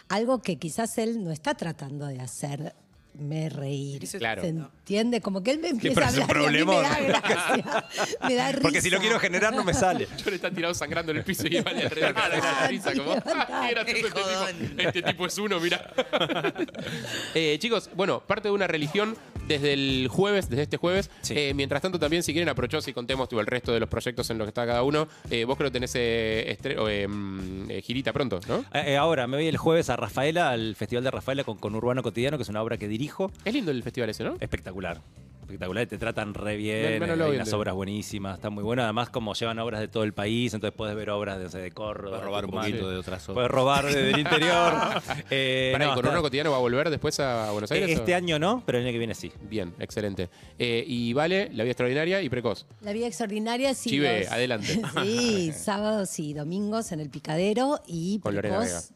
algo 0.10 0.42
que 0.42 0.58
quizás 0.58 0.98
él 0.98 1.24
no 1.24 1.32
está 1.32 1.54
tratando 1.56 2.06
de 2.08 2.20
hacer, 2.20 2.76
me 3.13 3.50
reír. 3.50 4.08
Claro. 4.17 4.41
¿Se 4.41 4.50
entiende? 4.50 5.21
Como 5.21 5.43
que 5.43 5.52
él 5.52 5.60
me 5.60 5.69
empieza 5.69 6.08
a 6.08 6.12
un 6.12 6.21
hablar 6.21 6.54
y 6.56 6.60
a 6.62 6.65
mí 6.65 6.71
me 6.71 6.82
da 6.82 7.00
gracia, 7.21 7.86
me 8.28 8.36
da 8.36 8.47
risa. 8.52 8.62
Porque 8.62 8.82
si 8.82 8.89
lo 8.89 9.00
quiero 9.00 9.19
generar 9.19 9.54
no 9.54 9.63
me 9.63 9.74
sale. 9.74 10.08
Yo 10.24 10.30
le 10.30 10.36
está 10.38 10.50
tirado 10.52 10.74
sangrando 10.74 11.12
en 11.12 11.19
el 11.19 11.24
piso 11.24 11.45
y 11.47 11.60
vale 11.62 11.84
alrededor 11.84 12.15
risa, 12.69 12.93
como, 12.95 13.13
"Ah, 13.26 13.67
era 13.69 13.84
Qué 13.86 13.91
este, 13.91 14.08
tipo, 14.08 14.19
este 14.78 15.02
tipo 15.02 15.26
es 15.26 15.38
uno, 15.38 15.60
mira. 15.60 15.91
Eh, 17.34 17.58
chicos, 17.60 17.89
bueno, 17.95 18.21
parte 18.26 18.47
de 18.50 18.54
una 18.54 18.67
religión 18.67 19.15
desde 19.47 19.73
el 19.73 20.08
jueves, 20.10 20.49
desde 20.49 20.63
este 20.63 20.77
jueves. 20.77 21.10
Sí. 21.21 21.34
Eh, 21.38 21.54
mientras 21.54 21.82
tanto, 21.82 21.99
también, 21.99 22.23
si 22.23 22.34
quieren, 22.34 22.49
aprovechamos 22.49 22.88
y 22.88 22.93
contemos 22.93 23.30
tipo, 23.30 23.41
el 23.41 23.47
resto 23.47 23.73
de 23.73 23.80
los 23.80 23.89
proyectos 23.89 24.30
en 24.30 24.38
los 24.38 24.45
que 24.45 24.49
está 24.49 24.65
cada 24.65 24.84
uno. 24.84 25.08
Eh, 25.30 25.45
vos 25.45 25.58
creo 25.58 25.69
que 25.69 25.73
tenés 25.73 25.93
eh, 25.95 26.58
o, 26.77 26.88
eh, 26.89 27.82
girita 27.82 28.13
pronto, 28.13 28.39
¿no? 28.47 28.65
Ahora, 28.99 29.27
me 29.27 29.38
voy 29.38 29.47
el 29.47 29.58
jueves 29.58 29.89
a 29.89 29.95
Rafaela, 29.95 30.51
al 30.51 30.75
Festival 30.75 31.04
de 31.04 31.12
Rafaela 31.12 31.43
con, 31.43 31.58
con 31.58 31.75
Urbano 31.75 32.04
Cotidiano, 32.04 32.38
que 32.38 32.43
es 32.43 32.49
una 32.49 32.62
obra 32.62 32.77
que 32.77 32.88
dirijo. 32.88 33.32
Es 33.45 33.54
lindo 33.54 33.71
el 33.71 33.84
festival 33.84 34.10
ese, 34.10 34.23
¿no? 34.23 34.36
Espectacular. 34.39 35.01
Espectacular, 35.41 35.86
te 35.86 35.97
tratan 35.97 36.34
re 36.34 36.56
bien, 36.56 36.99
me 36.99 37.08
lo 37.15 37.25
hay 37.25 37.38
vende. 37.38 37.51
obras 37.56 37.73
buenísimas, 37.75 38.36
está 38.36 38.49
muy 38.49 38.63
bueno. 38.63 38.84
Además, 38.84 39.10
como 39.10 39.34
llevan 39.34 39.60
obras 39.60 39.82
de 39.82 39.88
todo 39.89 40.04
el 40.04 40.13
país, 40.13 40.54
entonces 40.54 40.75
puedes 40.77 40.95
ver 40.95 41.10
obras 41.10 41.39
de, 41.39 41.45
o 41.45 41.49
sea, 41.49 41.60
de 41.60 41.71
Córdoba, 41.71 42.12
Puedes 42.12 42.25
robar 42.25 42.45
un 42.45 42.51
Tucumán. 42.51 42.69
poquito 42.71 42.89
de 42.89 42.97
otras 42.97 43.23
obras. 43.27 43.34
Puedes 43.36 43.51
robar 43.51 43.86
desde 43.86 44.10
el 44.12 44.19
interior. 44.19 44.73
Eh, 45.30 45.69
Pará, 45.73 45.86
no, 45.86 45.91
¿y 45.91 45.95
con 45.95 46.06
está- 46.06 46.12
uno 46.13 46.21
cotidiano 46.21 46.51
va 46.51 46.58
a 46.58 46.60
volver 46.62 46.89
después 46.89 47.19
a 47.19 47.51
Buenos 47.51 47.71
Aires? 47.71 47.89
eh, 47.89 47.93
o? 47.95 47.97
este 47.99 48.15
año 48.15 48.38
no, 48.39 48.63
pero 48.65 48.77
el 48.77 48.86
año 48.86 48.91
que 48.93 48.97
viene 48.97 49.13
sí. 49.15 49.32
Bien, 49.49 49.73
excelente. 49.80 50.30
Eh, 50.60 50.84
y 50.88 51.13
vale, 51.13 51.49
La 51.54 51.63
Vida 51.63 51.71
Extraordinaria 51.71 52.21
y 52.21 52.30
Precoz. 52.30 52.65
La 52.82 52.91
vida 52.93 53.08
extraordinaria, 53.08 53.73
sí. 53.73 53.89
Chive, 53.89 54.21
los- 54.21 54.32
adelante. 54.32 54.82
Sí, 55.04 55.51
sábados 55.56 56.17
y 56.19 56.34
domingos 56.34 56.91
en 56.91 56.99
el 57.01 57.10
Picadero 57.10 57.80
y 57.88 58.19
Con 58.19 58.36
Lorena 58.36 58.60
Precoz 58.60 58.91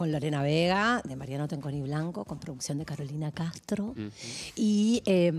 con 0.00 0.12
Lorena 0.12 0.42
Vega, 0.42 1.02
de 1.04 1.14
Mariano 1.14 1.46
Tenconi 1.46 1.82
Blanco, 1.82 2.24
con 2.24 2.40
producción 2.40 2.78
de 2.78 2.86
Carolina 2.86 3.32
Castro. 3.32 3.94
Y 4.56 5.02
eh, 5.04 5.30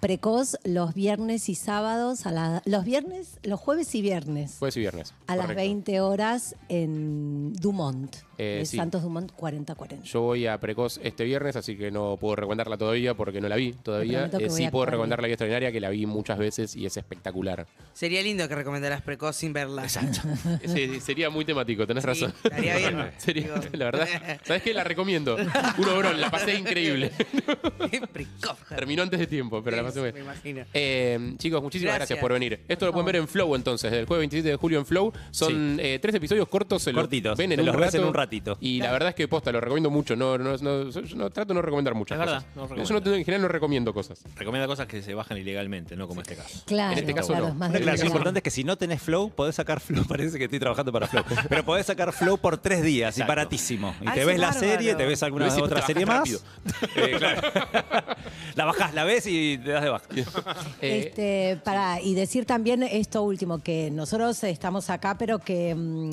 Precoz 0.00 0.56
los 0.64 0.94
viernes 0.94 1.48
y 1.48 1.54
sábados, 1.54 2.26
a 2.26 2.32
la- 2.32 2.60
los 2.64 2.84
viernes, 2.84 3.38
los 3.44 3.60
jueves 3.60 3.94
y 3.94 4.02
viernes, 4.02 4.56
Jueves 4.58 4.76
y 4.78 4.80
viernes. 4.80 5.14
a 5.28 5.36
las 5.36 5.46
correcto. 5.46 5.60
20 5.62 6.00
horas 6.00 6.56
en 6.68 7.52
Dumont, 7.52 8.16
Eh, 8.42 8.62
sí. 8.66 8.78
Santos 8.78 9.02
Dumont 9.04 9.30
4040. 9.36 10.04
Yo 10.04 10.22
voy 10.22 10.46
a 10.48 10.58
Precoz 10.58 10.98
este 11.04 11.22
viernes, 11.24 11.54
así 11.54 11.76
que 11.76 11.90
no 11.92 12.16
puedo 12.16 12.34
recomendarla 12.34 12.76
todavía 12.78 13.14
porque 13.14 13.40
no 13.40 13.48
la 13.48 13.54
vi 13.56 13.74
todavía. 13.74 14.28
Eh, 14.40 14.50
sí 14.50 14.66
puedo 14.70 14.86
recomendar. 14.86 15.20
La 15.20 15.26
Vida 15.28 15.34
Extraordinaria, 15.34 15.70
que 15.70 15.78
la 15.80 15.90
vi 15.90 16.06
muchas 16.06 16.36
veces 16.38 16.74
y 16.74 16.84
es 16.86 16.96
espectacular. 16.96 17.66
Sería 17.92 18.22
lindo 18.22 18.48
que 18.48 18.54
recomendaras 18.56 19.02
precoz 19.02 19.36
sin 19.36 19.52
verla. 19.52 19.82
Exacto. 19.84 20.20
Sí, 20.66 21.00
sería 21.00 21.30
muy 21.30 21.44
temático, 21.44 21.86
tenés 21.86 22.02
razón. 22.04 22.32
estaría 22.42 22.76
bien. 22.76 23.10
Sería, 23.18 23.42
Digo. 23.44 23.56
la 23.72 23.84
verdad. 23.84 23.99
¿Sabes 24.44 24.62
qué? 24.62 24.74
La 24.74 24.84
recomiendo. 24.84 25.36
Un 25.36 25.88
obrón, 25.88 26.20
la 26.20 26.30
pasé 26.30 26.54
increíble. 26.56 27.12
Terminó 28.68 29.02
antes 29.02 29.18
de 29.20 29.26
tiempo, 29.26 29.62
pero 29.62 29.76
la 29.76 29.82
pasé 29.84 30.00
muy 30.00 30.06
Me 30.08 30.12
bien. 30.12 30.24
imagino. 30.24 30.64
Eh, 30.72 31.34
chicos, 31.38 31.62
muchísimas 31.62 31.94
gracias. 31.96 32.10
Gracias. 32.10 32.18
por 32.20 32.32
venir. 32.32 32.60
Esto 32.68 32.86
lo 32.86 32.92
pueden 32.92 33.06
ver 33.06 33.16
en 33.16 33.28
Flow 33.28 33.54
entonces, 33.54 33.90
del 33.90 34.06
jueves 34.06 34.22
27 34.22 34.48
de 34.50 34.56
julio 34.56 34.78
en 34.78 34.86
Flow. 34.86 35.12
Son 35.30 35.78
eh, 35.80 35.98
tres 36.00 36.14
episodios 36.14 36.48
cortos, 36.48 36.82
se 36.82 36.92
los 36.92 37.02
Cortitos, 37.02 37.36
ven 37.38 37.52
en 37.52 37.56
te 37.56 37.62
un 37.62 37.66
los 37.66 37.76
ves 37.76 37.86
rato. 37.86 37.96
en 37.98 38.04
un 38.04 38.14
ratito. 38.14 38.58
Y 38.60 38.80
la 38.80 38.92
verdad 38.92 39.10
es 39.10 39.14
que 39.14 39.28
posta, 39.28 39.52
lo 39.52 39.60
recomiendo 39.60 39.90
mucho. 39.90 40.16
No, 40.16 40.38
no, 40.38 40.56
no- 40.56 40.90
yo 40.90 41.16
no- 41.16 41.30
trato 41.30 41.48
de 41.48 41.54
no 41.54 41.62
recomendar 41.62 41.94
muchas 41.94 42.16
Es 42.18 42.20
verdad, 42.26 42.44
cosas. 42.54 42.76
no 42.76 42.84
yo 42.84 42.94
no, 42.94 43.02
tengo- 43.02 43.16
en 43.16 43.24
general 43.24 43.42
no 43.42 43.48
recomiendo 43.48 43.92
cosas. 43.94 44.22
Recomienda 44.36 44.66
cosas 44.66 44.86
que 44.86 45.02
se 45.02 45.14
bajan 45.14 45.38
ilegalmente, 45.38 45.96
no 45.96 46.08
como 46.08 46.20
este 46.22 46.36
caso. 46.36 46.62
Claro, 46.66 46.92
En 46.92 46.98
este 46.98 47.14
caso 47.14 47.28
claro, 47.28 47.44
no. 47.46 47.48
es 47.50 47.54
más 47.56 47.68
Una 47.70 47.78
aclaración 47.78 47.84
delicado. 48.06 48.16
importante 48.18 48.38
es 48.40 48.42
que 48.44 48.50
si 48.50 48.64
no 48.64 48.76
tenés 48.78 49.02
flow, 49.02 49.30
podés 49.30 49.54
sacar 49.54 49.80
flow. 49.80 50.04
Parece 50.08 50.38
que 50.38 50.44
estoy 50.44 50.58
trabajando 50.58 50.92
para 50.92 51.06
flow. 51.06 51.24
Pero 51.48 51.64
podés 51.64 51.86
sacar 51.86 52.12
flow 52.12 52.38
por 52.38 52.58
tres 52.58 52.82
días 52.82 53.16
y 53.18 53.20
Exacto. 53.22 53.26
Y 54.00 54.04
Ay, 54.08 54.14
te 54.20 54.24
ves 54.24 54.38
la 54.38 54.46
bárbaro. 54.48 54.66
serie, 54.66 54.94
te 54.94 55.06
ves 55.06 55.22
alguna 55.22 55.54
otra 55.56 55.80
te 55.80 55.86
serie 55.86 56.06
más. 56.06 56.28
Eh, 56.96 57.14
claro. 57.18 57.40
la 58.54 58.64
bajás, 58.64 58.94
la 58.94 59.04
ves 59.04 59.26
y 59.26 59.58
te 59.58 59.70
das 59.70 59.82
de 59.84 59.90
baja. 59.90 60.04
Eh, 60.80 61.04
Este, 61.06 61.60
para, 61.64 62.00
y 62.00 62.14
decir 62.14 62.44
también 62.46 62.82
esto 62.82 63.22
último, 63.22 63.58
que 63.62 63.90
nosotros 63.90 64.42
estamos 64.44 64.90
acá, 64.90 65.16
pero 65.18 65.38
que 65.38 65.74
mm, 65.74 66.10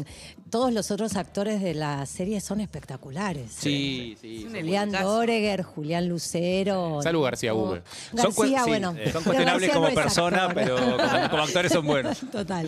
todos 0.49 0.71
los 0.73 0.91
otros 0.91 1.15
actores 1.15 1.61
de 1.61 1.73
la 1.73 2.05
serie 2.05 2.39
son 2.41 2.59
espectaculares. 2.61 3.51
sí, 3.51 4.17
sí. 4.21 4.47
sí. 4.51 4.59
Julián. 4.59 4.91
Doreger, 4.91 5.63
Julián 5.63 6.07
Lucero. 6.07 7.01
Salud, 7.01 7.23
García 7.23 7.53
Hume. 7.53 7.81
García, 8.13 8.63
sí, 8.63 8.69
bueno. 8.69 8.95
eh, 8.97 9.11
son 9.11 9.23
cuestionables 9.23 9.71
como 9.71 9.89
no 9.89 9.95
persona, 9.95 10.45
actor. 10.45 10.55
pero 10.55 10.75
como, 10.77 11.29
como 11.29 11.43
actores 11.43 11.71
son 11.71 11.85
buenos. 11.85 12.19
Total. 12.31 12.67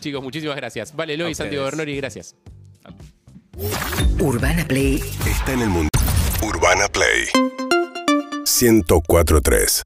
Chicos, 0.00 0.22
muchísimas 0.22 0.56
gracias. 0.56 0.94
Vale, 0.94 1.14
Eloy, 1.14 1.34
Santiago. 1.34 1.64
Bernori, 1.64 1.96
gracias. 1.96 2.34
Urbana 4.20 4.64
Play 4.66 5.02
está 5.26 5.52
en 5.52 5.62
el 5.62 5.68
mundo. 5.68 5.88
Urbana 6.42 6.88
Play 6.88 7.28
1043 8.44 8.74
1043. 8.84 9.84